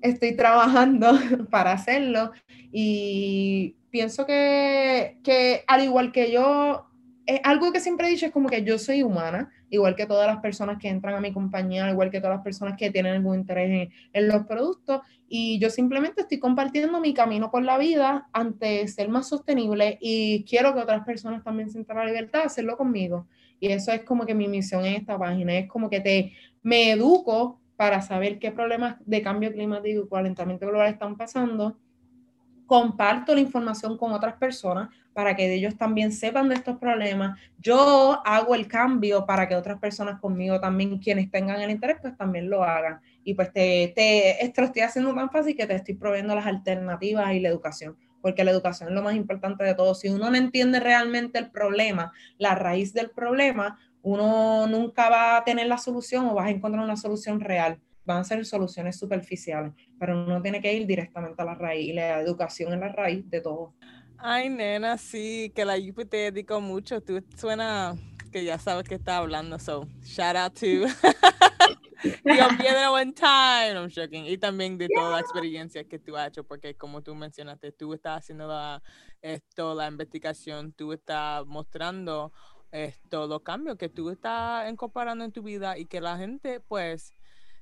estoy 0.00 0.34
trabajando 0.34 1.12
para 1.50 1.72
hacerlo 1.72 2.32
y 2.72 3.76
pienso 3.90 4.26
que, 4.26 5.18
que 5.22 5.64
al 5.66 5.84
igual 5.84 6.12
que 6.12 6.32
yo, 6.32 6.86
es 7.26 7.40
algo 7.44 7.72
que 7.72 7.80
siempre 7.80 8.06
he 8.06 8.10
dicho 8.10 8.26
es 8.26 8.32
como 8.32 8.48
que 8.48 8.64
yo 8.64 8.78
soy 8.78 9.02
humana, 9.02 9.50
igual 9.70 9.94
que 9.94 10.06
todas 10.06 10.26
las 10.26 10.38
personas 10.38 10.78
que 10.78 10.88
entran 10.88 11.14
a 11.14 11.20
mi 11.20 11.32
compañía, 11.32 11.90
igual 11.90 12.10
que 12.10 12.20
todas 12.20 12.36
las 12.36 12.44
personas 12.44 12.76
que 12.76 12.90
tienen 12.90 13.14
algún 13.14 13.40
interés 13.40 13.90
en, 14.12 14.28
los 14.28 14.44
productos. 14.46 15.02
Y 15.28 15.58
yo 15.58 15.70
simplemente 15.70 16.22
estoy 16.22 16.38
compartiendo 16.38 17.00
mi 17.00 17.14
camino 17.14 17.50
por 17.50 17.62
la 17.62 17.78
vida 17.78 18.28
ante 18.32 18.86
ser 18.88 19.08
más 19.08 19.28
sostenible 19.28 19.98
y 20.00 20.44
quiero 20.44 20.74
que 20.74 20.80
otras 20.80 21.04
personas 21.04 21.44
también 21.44 21.70
sientan 21.70 21.98
la 21.98 22.06
libertad 22.06 22.40
de 22.40 22.46
hacerlo 22.46 22.76
conmigo. 22.76 23.26
Y 23.60 23.68
eso 23.68 23.92
es 23.92 24.02
como 24.02 24.24
que 24.24 24.34
mi 24.34 24.48
misión 24.48 24.84
en 24.84 24.94
esta 24.94 25.18
página, 25.18 25.56
es 25.56 25.68
como 25.68 25.90
que 25.90 26.00
te, 26.00 26.32
me 26.62 26.92
educo 26.92 27.60
para 27.76 28.02
saber 28.02 28.38
qué 28.38 28.50
problemas 28.52 28.96
de 29.04 29.22
cambio 29.22 29.52
climático 29.52 30.04
y 30.04 30.08
calentamiento 30.08 30.66
global 30.66 30.92
están 30.92 31.16
pasando 31.16 31.78
comparto 32.68 33.34
la 33.34 33.40
información 33.40 33.96
con 33.96 34.12
otras 34.12 34.34
personas 34.34 34.90
para 35.14 35.34
que 35.34 35.52
ellos 35.52 35.76
también 35.76 36.12
sepan 36.12 36.48
de 36.48 36.54
estos 36.54 36.76
problemas. 36.76 37.40
Yo 37.58 38.20
hago 38.24 38.54
el 38.54 38.68
cambio 38.68 39.26
para 39.26 39.48
que 39.48 39.56
otras 39.56 39.80
personas 39.80 40.20
conmigo 40.20 40.60
también, 40.60 40.98
quienes 40.98 41.28
tengan 41.30 41.60
el 41.60 41.70
interés, 41.70 41.96
pues 42.00 42.16
también 42.16 42.48
lo 42.48 42.62
hagan. 42.62 43.00
Y 43.24 43.34
pues 43.34 43.52
te, 43.52 43.92
te, 43.96 44.44
esto 44.44 44.60
lo 44.60 44.66
estoy 44.68 44.82
haciendo 44.82 45.12
tan 45.14 45.30
fácil 45.30 45.56
que 45.56 45.66
te 45.66 45.74
estoy 45.74 45.94
proveyendo 45.94 46.36
las 46.36 46.46
alternativas 46.46 47.32
y 47.32 47.40
la 47.40 47.48
educación, 47.48 47.96
porque 48.20 48.44
la 48.44 48.52
educación 48.52 48.90
es 48.90 48.94
lo 48.94 49.02
más 49.02 49.16
importante 49.16 49.64
de 49.64 49.74
todo. 49.74 49.94
Si 49.94 50.08
uno 50.08 50.30
no 50.30 50.36
entiende 50.36 50.78
realmente 50.78 51.38
el 51.38 51.50
problema, 51.50 52.12
la 52.36 52.54
raíz 52.54 52.92
del 52.92 53.10
problema, 53.10 53.78
uno 54.02 54.66
nunca 54.68 55.08
va 55.08 55.38
a 55.38 55.44
tener 55.44 55.66
la 55.66 55.78
solución 55.78 56.26
o 56.26 56.34
vas 56.34 56.46
a 56.46 56.50
encontrar 56.50 56.84
una 56.84 56.96
solución 56.96 57.40
real 57.40 57.80
van 58.08 58.20
a 58.20 58.24
ser 58.24 58.44
soluciones 58.46 58.98
superficiales, 58.98 59.74
pero 59.98 60.24
uno 60.24 60.40
tiene 60.40 60.62
que 60.62 60.72
ir 60.72 60.86
directamente 60.86 61.40
a 61.42 61.44
la 61.44 61.54
raíz 61.54 61.90
y 61.90 61.92
la 61.92 62.20
educación 62.20 62.72
es 62.72 62.80
la 62.80 62.88
raíz 62.88 63.28
de 63.28 63.42
todo. 63.42 63.74
Ay, 64.16 64.48
nena, 64.48 64.96
sí, 64.96 65.52
que 65.54 65.64
la 65.64 65.76
UP 65.76 66.08
te 66.08 66.16
dedicó 66.32 66.60
mucho. 66.60 67.02
Tú 67.02 67.22
suena 67.36 67.94
que 68.32 68.44
ya 68.44 68.58
sabes 68.58 68.88
que 68.88 68.94
está 68.94 69.18
hablando, 69.18 69.58
so 69.58 69.86
shout 70.02 70.36
out 70.36 70.54
to 70.54 70.86
Piedra 72.58 72.90
One 72.90 73.12
Time, 73.12 73.74
I'm 73.74 73.90
joking. 73.90 74.24
Y 74.24 74.38
también 74.38 74.78
de 74.78 74.88
toda 74.88 75.10
la 75.10 75.20
experiencia 75.20 75.84
que 75.84 75.98
tú 75.98 76.16
has 76.16 76.28
hecho, 76.28 76.44
porque 76.44 76.74
como 76.74 77.02
tú 77.02 77.14
mencionaste, 77.14 77.72
tú 77.72 77.92
estás 77.92 78.20
haciendo 78.20 78.48
la, 78.48 78.82
esto, 79.20 79.74
la 79.74 79.86
investigación, 79.86 80.72
tú 80.72 80.94
estás 80.94 81.46
mostrando 81.46 82.32
esto, 82.72 83.26
los 83.26 83.42
cambios 83.42 83.76
que 83.76 83.90
tú 83.90 84.08
estás 84.08 84.70
incorporando 84.70 85.24
en 85.24 85.32
tu 85.32 85.42
vida 85.42 85.76
y 85.76 85.84
que 85.84 86.00
la 86.00 86.16
gente, 86.16 86.60
pues, 86.60 87.12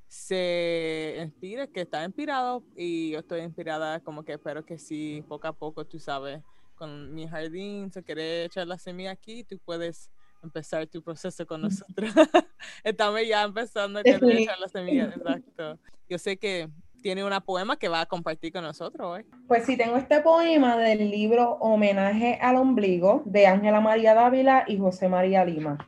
se 0.09 1.19
inspire, 1.23 1.69
que 1.69 1.83
está 1.83 2.05
inspirado 2.05 2.63
y 2.77 3.11
yo 3.11 3.21
estoy 3.21 3.41
inspirada, 3.41 4.01
como 4.01 4.25
que 4.25 4.35
espero 4.35 4.65
que 4.65 4.79
sí, 4.79 5.25
poco 5.29 5.49
a 5.49 5.53
poco, 5.53 5.85
tú 5.85 5.99
sabes, 5.99 6.43
con 6.77 7.15
mi 7.15 7.27
jardín, 7.27 7.91
si 7.93 8.03
quieres 8.03 8.47
echar 8.47 8.67
la 8.67 8.79
semilla 8.79 9.11
aquí, 9.11 9.45
tú 9.45 9.59
puedes 9.65 10.11
empezar 10.43 10.87
tu 10.87 11.03
proceso 11.03 11.47
con 11.47 11.63
nosotros. 11.63 12.13
Estamos 12.85 13.21
ya 13.27 13.43
empezando 13.43 13.99
a 13.99 14.03
echar 14.05 14.59
la 14.59 14.69
semilla, 14.69 15.05
exacto. 15.05 15.79
Yo 16.09 16.19
sé 16.19 16.37
que 16.37 16.69
tiene 17.03 17.25
una 17.25 17.41
poema 17.41 17.77
que 17.77 17.89
va 17.89 18.01
a 18.01 18.07
compartir 18.07 18.53
con 18.53 18.63
nosotros 18.63 19.07
hoy. 19.07 19.25
Pues 19.47 19.65
sí, 19.65 19.77
tengo 19.77 19.97
este 19.97 20.21
poema 20.21 20.77
del 20.77 21.11
libro 21.11 21.53
Homenaje 21.61 22.39
al 22.41 22.57
Ombligo 22.57 23.23
de 23.27 23.47
Ángela 23.47 23.81
María 23.81 24.15
Dávila 24.15 24.65
y 24.67 24.79
José 24.79 25.09
María 25.09 25.45
Lima. 25.45 25.79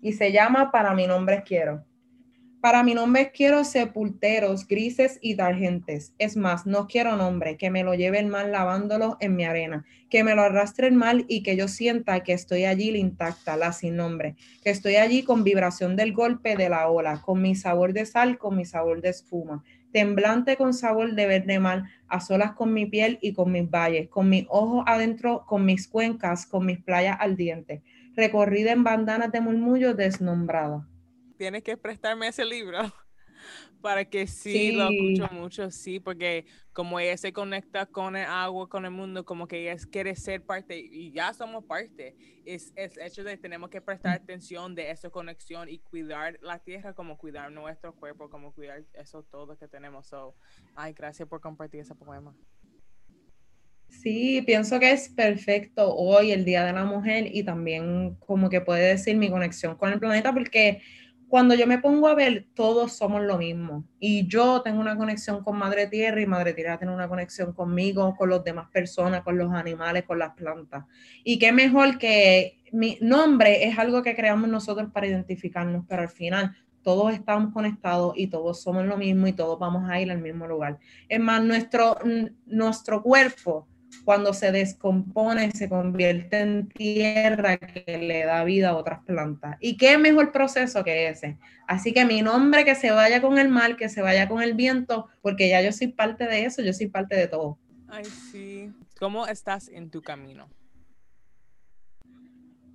Y 0.00 0.12
se 0.12 0.32
llama 0.32 0.70
Para 0.70 0.94
mi 0.94 1.06
nombre 1.06 1.42
quiero. 1.42 1.87
Para 2.60 2.82
mi 2.82 2.92
nombre 2.92 3.30
quiero 3.30 3.62
sepulteros 3.62 4.66
grises 4.66 5.20
y 5.22 5.36
targentes. 5.36 6.12
Es 6.18 6.36
más, 6.36 6.66
no 6.66 6.88
quiero 6.88 7.14
nombre, 7.14 7.56
que 7.56 7.70
me 7.70 7.84
lo 7.84 7.94
lleve 7.94 8.18
el 8.18 8.26
mal 8.26 8.50
lavándolo 8.50 9.16
en 9.20 9.36
mi 9.36 9.44
arena, 9.44 9.84
que 10.10 10.24
me 10.24 10.34
lo 10.34 10.42
arrastre 10.42 10.88
el 10.88 10.94
mal 10.94 11.24
y 11.28 11.44
que 11.44 11.56
yo 11.56 11.68
sienta 11.68 12.24
que 12.24 12.32
estoy 12.32 12.64
allí 12.64 12.90
intacta, 12.96 13.56
la 13.56 13.72
sin 13.72 13.94
nombre, 13.94 14.34
que 14.64 14.70
estoy 14.70 14.96
allí 14.96 15.22
con 15.22 15.44
vibración 15.44 15.94
del 15.94 16.12
golpe 16.12 16.56
de 16.56 16.68
la 16.68 16.90
ola, 16.90 17.22
con 17.22 17.40
mi 17.40 17.54
sabor 17.54 17.92
de 17.92 18.06
sal, 18.06 18.38
con 18.38 18.56
mi 18.56 18.64
sabor 18.64 19.02
de 19.02 19.10
espuma, 19.10 19.62
temblante 19.92 20.56
con 20.56 20.74
sabor 20.74 21.14
de 21.14 21.26
verde 21.26 21.60
mal, 21.60 21.84
a 22.08 22.18
solas 22.18 22.54
con 22.54 22.74
mi 22.74 22.86
piel 22.86 23.20
y 23.22 23.34
con 23.34 23.52
mis 23.52 23.70
valles, 23.70 24.08
con 24.08 24.28
mis 24.28 24.46
ojos 24.48 24.82
adentro, 24.88 25.44
con 25.46 25.64
mis 25.64 25.86
cuencas, 25.86 26.44
con 26.44 26.66
mis 26.66 26.80
playas 26.80 27.18
ardientes, 27.20 27.82
recorrida 28.16 28.72
en 28.72 28.82
bandanas 28.82 29.30
de 29.30 29.40
murmullo 29.40 29.94
desnombrada 29.94 30.88
tienes 31.38 31.62
que 31.62 31.76
prestarme 31.76 32.28
ese 32.28 32.44
libro 32.44 32.78
para 33.80 34.04
que 34.04 34.26
sí, 34.26 34.72
lo 34.72 34.90
escucho 34.90 35.32
mucho, 35.32 35.70
sí, 35.70 36.00
porque 36.00 36.44
como 36.72 36.98
ella 37.00 37.16
se 37.16 37.32
conecta 37.32 37.86
con 37.86 38.16
el 38.16 38.26
agua, 38.26 38.68
con 38.68 38.84
el 38.84 38.90
mundo, 38.90 39.24
como 39.24 39.46
que 39.46 39.70
ella 39.70 39.80
quiere 39.90 40.14
ser 40.16 40.42
parte 40.42 40.78
y 40.78 41.12
ya 41.12 41.32
somos 41.32 41.64
parte. 41.64 42.16
Es 42.44 42.72
el 42.74 42.90
hecho 43.00 43.24
de 43.24 43.36
tenemos 43.36 43.70
que 43.70 43.80
prestar 43.80 44.16
atención 44.16 44.74
de 44.74 44.90
esa 44.90 45.10
conexión 45.10 45.68
y 45.68 45.78
cuidar 45.78 46.38
la 46.42 46.58
tierra 46.58 46.92
como 46.92 47.16
cuidar 47.16 47.52
nuestro 47.52 47.94
cuerpo, 47.94 48.28
como 48.28 48.52
cuidar 48.52 48.84
eso 48.94 49.22
todo 49.22 49.56
que 49.56 49.68
tenemos. 49.68 50.08
So, 50.08 50.34
ay, 50.74 50.92
gracias 50.92 51.28
por 51.28 51.40
compartir 51.40 51.80
ese 51.80 51.94
poema. 51.94 52.34
Sí, 53.88 54.42
pienso 54.42 54.78
que 54.78 54.92
es 54.92 55.08
perfecto 55.08 55.94
hoy, 55.94 56.30
el 56.30 56.44
Día 56.44 56.64
de 56.64 56.72
la 56.72 56.84
Mujer, 56.84 57.28
y 57.32 57.42
también 57.42 58.16
como 58.16 58.50
que 58.50 58.60
puede 58.60 58.86
decir 58.86 59.16
mi 59.16 59.30
conexión 59.30 59.76
con 59.76 59.92
el 59.92 59.98
planeta, 59.98 60.32
porque 60.32 60.82
cuando 61.28 61.54
yo 61.54 61.66
me 61.66 61.78
pongo 61.78 62.08
a 62.08 62.14
ver, 62.14 62.46
todos 62.54 62.92
somos 62.92 63.22
lo 63.22 63.36
mismo. 63.38 63.84
Y 64.00 64.26
yo 64.26 64.62
tengo 64.62 64.80
una 64.80 64.96
conexión 64.96 65.44
con 65.44 65.58
Madre 65.58 65.86
Tierra 65.86 66.20
y 66.20 66.26
Madre 66.26 66.54
Tierra 66.54 66.78
tiene 66.78 66.94
una 66.94 67.08
conexión 67.08 67.52
conmigo, 67.52 68.16
con 68.16 68.30
las 68.30 68.42
demás 68.42 68.68
personas, 68.70 69.22
con 69.22 69.36
los 69.36 69.52
animales, 69.52 70.04
con 70.04 70.18
las 70.18 70.34
plantas. 70.34 70.84
Y 71.24 71.38
qué 71.38 71.52
mejor 71.52 71.98
que 71.98 72.58
mi 72.72 72.98
nombre 73.00 73.66
es 73.66 73.78
algo 73.78 74.02
que 74.02 74.16
creamos 74.16 74.48
nosotros 74.48 74.90
para 74.92 75.06
identificarnos, 75.06 75.84
pero 75.86 76.02
al 76.02 76.08
final 76.08 76.56
todos 76.82 77.12
estamos 77.12 77.52
conectados 77.52 78.14
y 78.16 78.28
todos 78.28 78.62
somos 78.62 78.86
lo 78.86 78.96
mismo 78.96 79.26
y 79.26 79.32
todos 79.34 79.58
vamos 79.58 79.88
a 79.90 80.00
ir 80.00 80.10
al 80.10 80.22
mismo 80.22 80.46
lugar. 80.46 80.78
Es 81.08 81.20
más, 81.20 81.42
nuestro, 81.42 81.98
nuestro 82.46 83.02
cuerpo 83.02 83.68
cuando 84.04 84.32
se 84.32 84.52
descompone, 84.52 85.50
se 85.52 85.68
convierte 85.68 86.40
en 86.40 86.68
tierra 86.68 87.58
que 87.58 87.98
le 87.98 88.24
da 88.24 88.44
vida 88.44 88.70
a 88.70 88.76
otras 88.76 89.04
plantas. 89.04 89.56
¿Y 89.60 89.76
qué 89.76 89.98
mejor 89.98 90.32
proceso 90.32 90.84
que 90.84 91.08
ese? 91.08 91.38
Así 91.66 91.92
que 91.92 92.04
mi 92.04 92.22
nombre 92.22 92.64
que 92.64 92.74
se 92.74 92.90
vaya 92.90 93.20
con 93.20 93.38
el 93.38 93.48
mar, 93.48 93.76
que 93.76 93.88
se 93.88 94.00
vaya 94.00 94.28
con 94.28 94.42
el 94.42 94.54
viento, 94.54 95.08
porque 95.20 95.48
ya 95.48 95.60
yo 95.60 95.72
soy 95.72 95.88
parte 95.88 96.26
de 96.26 96.44
eso, 96.44 96.62
yo 96.62 96.72
soy 96.72 96.88
parte 96.88 97.16
de 97.16 97.28
todo. 97.28 97.58
Ay, 97.88 98.04
sí. 98.04 98.72
¿Cómo 98.98 99.26
estás 99.26 99.68
en 99.68 99.90
tu 99.90 100.02
camino? 100.02 100.48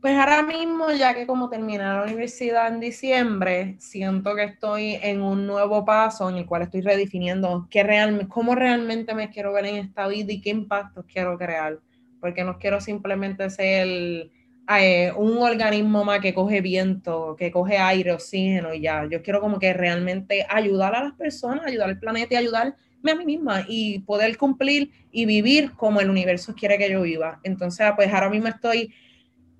Pues 0.03 0.17
ahora 0.17 0.43
mismo, 0.43 0.91
ya 0.91 1.13
que 1.13 1.25
como 1.25 1.49
terminé 1.49 1.77
la 1.77 2.03
universidad 2.03 2.67
en 2.67 2.81
diciembre, 2.81 3.77
siento 3.79 4.35
que 4.35 4.43
estoy 4.43 4.99
en 5.01 5.21
un 5.21 5.47
nuevo 5.47 5.85
paso 5.85 6.29
en 6.29 6.35
el 6.35 6.45
cual 6.45 6.63
estoy 6.63 6.81
redefiniendo 6.81 7.69
qué 7.71 7.83
real, 7.83 8.27
cómo 8.27 8.53
realmente 8.53 9.15
me 9.15 9.29
quiero 9.29 9.53
ver 9.53 9.65
en 9.65 9.77
esta 9.77 10.05
vida 10.09 10.33
y 10.33 10.41
qué 10.41 10.49
impactos 10.49 11.05
quiero 11.05 11.37
crear. 11.37 11.79
Porque 12.19 12.43
no 12.43 12.59
quiero 12.59 12.81
simplemente 12.81 13.49
ser 13.49 14.29
eh, 14.77 15.13
un 15.15 15.37
organismo 15.37 16.03
más 16.03 16.19
que 16.19 16.33
coge 16.33 16.59
viento, 16.59 17.37
que 17.39 17.49
coge 17.49 17.77
aire, 17.77 18.11
oxígeno 18.11 18.73
y 18.73 18.81
ya. 18.81 19.07
Yo 19.09 19.21
quiero 19.23 19.39
como 19.39 19.57
que 19.57 19.71
realmente 19.71 20.45
ayudar 20.49 20.95
a 20.95 21.03
las 21.05 21.13
personas, 21.13 21.65
ayudar 21.65 21.87
al 21.87 21.99
planeta 21.99 22.33
y 22.33 22.37
ayudarme 22.39 22.75
a 23.09 23.15
mí 23.15 23.23
misma 23.23 23.63
y 23.69 23.99
poder 23.99 24.37
cumplir 24.37 24.91
y 25.13 25.25
vivir 25.25 25.71
como 25.71 26.01
el 26.01 26.09
universo 26.09 26.53
quiere 26.53 26.77
que 26.77 26.91
yo 26.91 27.03
viva. 27.03 27.39
Entonces, 27.43 27.89
pues 27.95 28.13
ahora 28.13 28.29
mismo 28.29 28.49
estoy 28.49 28.93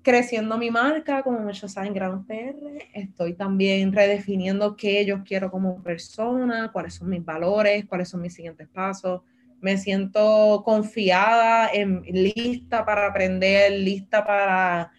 creciendo 0.04 0.58
mi 0.58 0.70
marca, 0.70 1.22
como 1.22 1.40
muchos 1.40 1.72
saben, 1.72 1.94
Gran 1.94 2.24
PR. 2.26 2.88
Estoy 2.92 3.32
también 3.34 3.92
redefiniendo 3.92 4.76
qué 4.76 5.04
yo 5.06 5.24
quiero 5.24 5.50
como 5.50 5.82
persona, 5.82 6.70
cuáles 6.72 6.94
son 6.94 7.08
mis 7.08 7.24
valores, 7.24 7.86
cuáles 7.86 8.10
son 8.10 8.20
mis 8.20 8.34
siguientes 8.34 8.68
pasos. 8.68 9.22
Me 9.60 9.78
siento 9.78 10.62
confiada, 10.62 11.70
en, 11.72 12.02
lista 12.02 12.84
para 12.84 13.06
aprender, 13.06 13.72
lista 13.72 14.24
para 14.24 14.92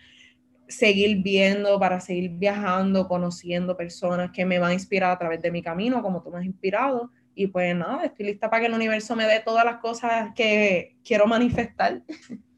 seguir 0.67 1.21
viendo, 1.21 1.79
para 1.79 2.01
seguir 2.01 2.31
viajando, 2.31 3.07
conociendo 3.07 3.77
personas 3.77 4.31
que 4.31 4.43
me 4.43 4.57
van 4.57 4.71
a 4.71 4.74
inspirar 4.74 5.12
a 5.12 5.19
través 5.19 5.39
de 5.39 5.51
mi 5.51 5.62
camino, 5.62 6.01
como 6.01 6.24
tú 6.24 6.31
me 6.31 6.39
has 6.39 6.45
inspirado. 6.45 7.12
Y 7.35 7.47
pues 7.47 7.75
nada, 7.75 8.05
estoy 8.05 8.25
lista 8.25 8.50
para 8.50 8.62
que 8.62 8.67
el 8.67 8.74
universo 8.74 9.15
me 9.15 9.27
dé 9.27 9.39
todas 9.39 9.65
las 9.65 9.77
cosas 9.77 10.31
que 10.35 10.97
quiero 11.03 11.27
manifestar. 11.27 12.01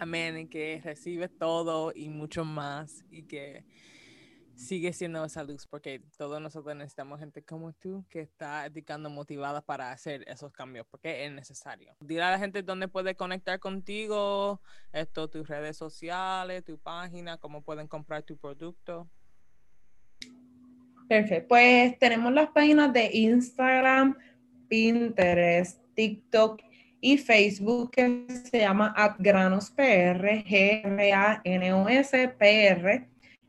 Amén, 0.00 0.48
que 0.48 0.80
recibe 0.82 1.28
todo 1.28 1.92
y 1.94 2.08
mucho 2.08 2.42
más 2.42 3.04
y 3.10 3.24
que 3.24 3.66
sigue 4.54 4.94
siendo 4.94 5.22
esa 5.22 5.44
luz 5.44 5.66
porque 5.66 6.00
todos 6.16 6.40
nosotros 6.40 6.74
necesitamos 6.74 7.20
gente 7.20 7.42
como 7.42 7.74
tú 7.74 8.06
que 8.08 8.20
está 8.20 8.66
dedicando 8.70 9.10
motivada 9.10 9.60
para 9.60 9.92
hacer 9.92 10.24
esos 10.26 10.52
cambios 10.52 10.86
porque 10.90 11.26
es 11.26 11.32
necesario. 11.32 11.94
Dile 12.00 12.22
a 12.22 12.30
la 12.30 12.38
gente 12.38 12.62
dónde 12.62 12.88
puede 12.88 13.14
conectar 13.14 13.60
contigo, 13.60 14.62
esto, 14.90 15.28
tus 15.28 15.46
redes 15.46 15.76
sociales, 15.76 16.64
tu 16.64 16.78
página, 16.78 17.36
cómo 17.36 17.60
pueden 17.60 17.86
comprar 17.86 18.22
tu 18.22 18.38
producto. 18.38 19.06
Perfecto, 21.10 21.48
pues 21.48 21.98
tenemos 21.98 22.32
las 22.32 22.48
páginas 22.52 22.90
de 22.94 23.10
Instagram, 23.12 24.16
Pinterest, 24.66 25.78
TikTok 25.94 26.69
y 27.00 27.18
Facebook 27.18 27.92
que 27.92 28.26
se 28.50 28.60
llama 28.60 28.94
AtGranosPR, 28.96 30.44
G-R-A-N-O-S-P-R. 30.44 31.46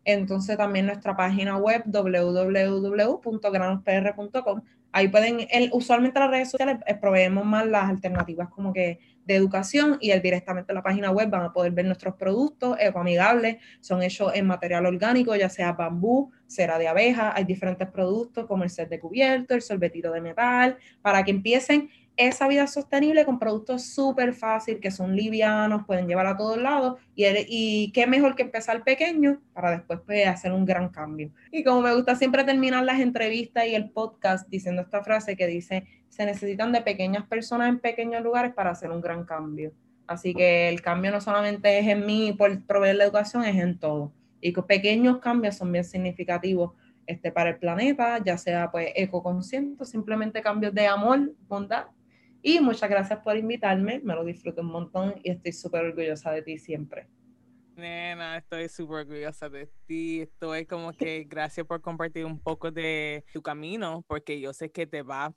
Entonces 0.03 0.57
también 0.57 0.87
nuestra 0.87 1.15
página 1.15 1.57
web 1.57 1.83
www.granospr.com. 1.85 4.61
Ahí 4.93 5.07
pueden, 5.07 5.47
el, 5.51 5.69
usualmente 5.71 6.19
las 6.19 6.29
redes 6.29 6.51
sociales 6.51 6.79
eh, 6.85 6.95
proveemos 6.95 7.45
más 7.45 7.65
las 7.65 7.89
alternativas 7.89 8.49
como 8.49 8.73
que 8.73 8.99
de 9.25 9.35
educación 9.35 9.97
y 10.01 10.11
el, 10.11 10.21
directamente 10.21 10.71
en 10.71 10.75
la 10.75 10.83
página 10.83 11.11
web 11.11 11.29
van 11.29 11.43
a 11.43 11.53
poder 11.53 11.71
ver 11.71 11.85
nuestros 11.85 12.15
productos 12.15 12.77
ecoamigables, 12.79 13.57
son 13.79 14.01
hechos 14.01 14.33
en 14.35 14.47
material 14.47 14.85
orgánico, 14.85 15.35
ya 15.35 15.49
sea 15.49 15.73
bambú, 15.73 16.31
cera 16.47 16.77
de 16.77 16.87
abeja, 16.87 17.33
hay 17.35 17.45
diferentes 17.45 17.87
productos 17.89 18.45
como 18.47 18.63
el 18.63 18.69
set 18.69 18.89
de 18.89 18.99
cubierto, 18.99 19.53
el 19.53 19.61
sorbetito 19.61 20.11
de 20.11 20.21
metal, 20.21 20.77
para 21.01 21.23
que 21.23 21.31
empiecen 21.31 21.89
esa 22.17 22.47
vida 22.47 22.67
sostenible 22.67 23.25
con 23.25 23.39
productos 23.39 23.83
súper 23.83 24.33
fácil, 24.33 24.79
que 24.79 24.91
son 24.91 25.15
livianos, 25.15 25.85
pueden 25.85 26.07
llevar 26.07 26.27
a 26.27 26.37
todos 26.37 26.57
lados 26.57 26.99
y, 27.15 27.91
qué 27.93 28.07
mejor 28.07 28.35
que 28.35 28.43
empezar 28.43 28.83
pequeño 28.83 29.41
para 29.53 29.71
después 29.71 29.99
pues, 30.05 30.27
hacer 30.27 30.51
un 30.51 30.65
gran 30.65 30.89
cambio. 30.89 31.31
Y 31.51 31.63
como 31.63 31.81
me 31.81 31.93
gusta 31.95 32.15
siempre 32.15 32.43
terminar 32.43 32.83
las 32.83 32.99
entrevistas 32.99 33.65
y 33.67 33.75
el 33.75 33.89
podcast 33.89 34.47
diciendo 34.49 34.81
esta 34.81 35.03
frase 35.03 35.35
que 35.35 35.47
dice, 35.47 35.87
se 36.09 36.25
necesitan 36.25 36.71
de 36.71 36.81
pequeñas 36.81 37.25
personas 37.27 37.69
en 37.69 37.79
pequeños 37.79 38.21
lugares 38.21 38.53
para 38.53 38.71
hacer 38.71 38.91
un 38.91 39.01
gran 39.01 39.23
cambio. 39.23 39.71
Así 40.05 40.33
que 40.33 40.67
el 40.67 40.81
cambio 40.81 41.11
no 41.11 41.21
solamente 41.21 41.79
es 41.79 41.87
en 41.87 42.05
mí 42.05 42.33
por 42.33 42.65
proveer 42.65 42.97
la 42.97 43.05
educación, 43.05 43.45
es 43.45 43.55
en 43.55 43.79
todo. 43.79 44.11
Y 44.41 44.51
que 44.51 44.61
pequeños 44.61 45.19
cambios 45.19 45.55
son 45.55 45.71
bien 45.71 45.85
significativos 45.85 46.71
este, 47.07 47.31
para 47.31 47.51
el 47.51 47.57
planeta, 47.57 48.21
ya 48.23 48.37
sea 48.37 48.69
pues 48.71 48.91
ecoconsciente, 48.95 49.85
simplemente 49.85 50.41
cambios 50.41 50.73
de 50.73 50.87
amor, 50.87 51.33
bondad 51.47 51.85
y 52.41 52.59
muchas 52.59 52.89
gracias 52.89 53.19
por 53.19 53.37
invitarme, 53.37 53.99
me 54.03 54.15
lo 54.15 54.23
disfruto 54.23 54.61
un 54.61 54.67
montón 54.67 55.15
y 55.23 55.31
estoy 55.31 55.51
súper 55.51 55.85
orgullosa 55.85 56.31
de 56.31 56.41
ti 56.41 56.57
siempre. 56.57 57.07
Nena, 57.75 58.37
estoy 58.37 58.69
súper 58.69 59.07
orgullosa 59.07 59.49
de 59.49 59.67
ti. 59.87 60.21
Estoy 60.21 60.65
como 60.65 60.91
que 60.91 61.25
gracias 61.27 61.65
por 61.65 61.81
compartir 61.81 62.25
un 62.25 62.39
poco 62.39 62.69
de 62.71 63.23
tu 63.33 63.41
camino, 63.41 64.03
porque 64.07 64.39
yo 64.39 64.53
sé 64.53 64.71
que 64.71 64.85
te 64.85 65.01
va 65.01 65.33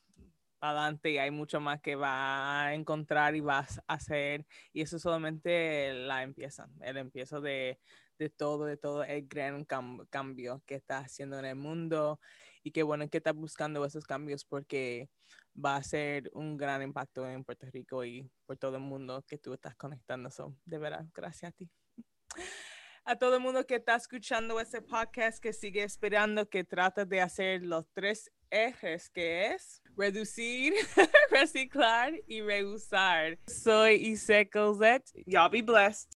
adelante 0.61 1.11
y 1.11 1.19
hay 1.19 1.31
mucho 1.31 1.61
más 1.61 1.81
que 1.81 1.95
va 1.95 2.65
a 2.65 2.75
encontrar 2.75 3.37
y 3.37 3.41
vas 3.41 3.79
a 3.87 3.95
hacer. 3.95 4.45
Y 4.73 4.83
eso 4.83 4.99
solamente 4.99 5.93
la 5.93 6.23
empieza, 6.23 6.69
el 6.81 6.97
empiezo 6.97 7.41
de, 7.41 7.79
de 8.19 8.31
todo, 8.31 8.65
de 8.65 8.77
todo 8.77 9.05
el 9.05 9.27
gran 9.27 9.65
cambio 9.65 10.63
que 10.67 10.77
estás 10.77 11.07
haciendo 11.07 11.39
en 11.39 11.45
el 11.45 11.57
mundo. 11.57 12.21
Y 12.63 12.71
qué 12.71 12.83
bueno 12.83 13.09
que 13.09 13.19
estás 13.19 13.35
buscando 13.35 13.85
esos 13.85 14.05
cambios 14.05 14.45
porque 14.45 15.11
va 15.55 15.77
a 15.77 15.83
ser 15.83 16.31
un 16.35 16.57
gran 16.57 16.83
impacto 16.83 17.29
en 17.29 17.45
Puerto 17.45 17.67
Rico 17.71 18.05
y 18.05 18.31
por 18.47 18.57
todo 18.57 18.77
el 18.77 18.83
mundo 18.83 19.25
que 19.27 19.39
tú 19.39 19.55
estás 19.55 19.75
conectando. 19.77 20.31
de 20.65 20.79
verdad, 20.79 21.07
gracias 21.15 21.51
a 21.51 21.53
ti. 21.53 21.71
A 23.05 23.17
todo 23.17 23.37
el 23.37 23.43
mundo 23.43 23.67
que 23.67 23.75
está 23.75 23.97
escuchando 23.97 24.59
este 24.59 24.81
podcast, 24.81 25.39
que 25.39 25.53
sigue 25.53 25.83
esperando, 25.83 26.49
que 26.49 26.65
trata 26.65 27.05
de 27.05 27.21
hacer 27.21 27.63
los 27.63 27.87
tres 27.93 28.31
ejes, 28.51 29.11
que 29.11 29.53
es 29.53 29.83
reducir, 29.97 30.73
reciclar 31.31 32.15
y 32.27 32.41
reusar. 32.41 33.39
Soy 33.47 33.97
Ise 33.97 34.49
Cosette. 34.49 35.11
Y'all 35.27 35.51
be 35.51 35.61
blessed. 35.61 36.14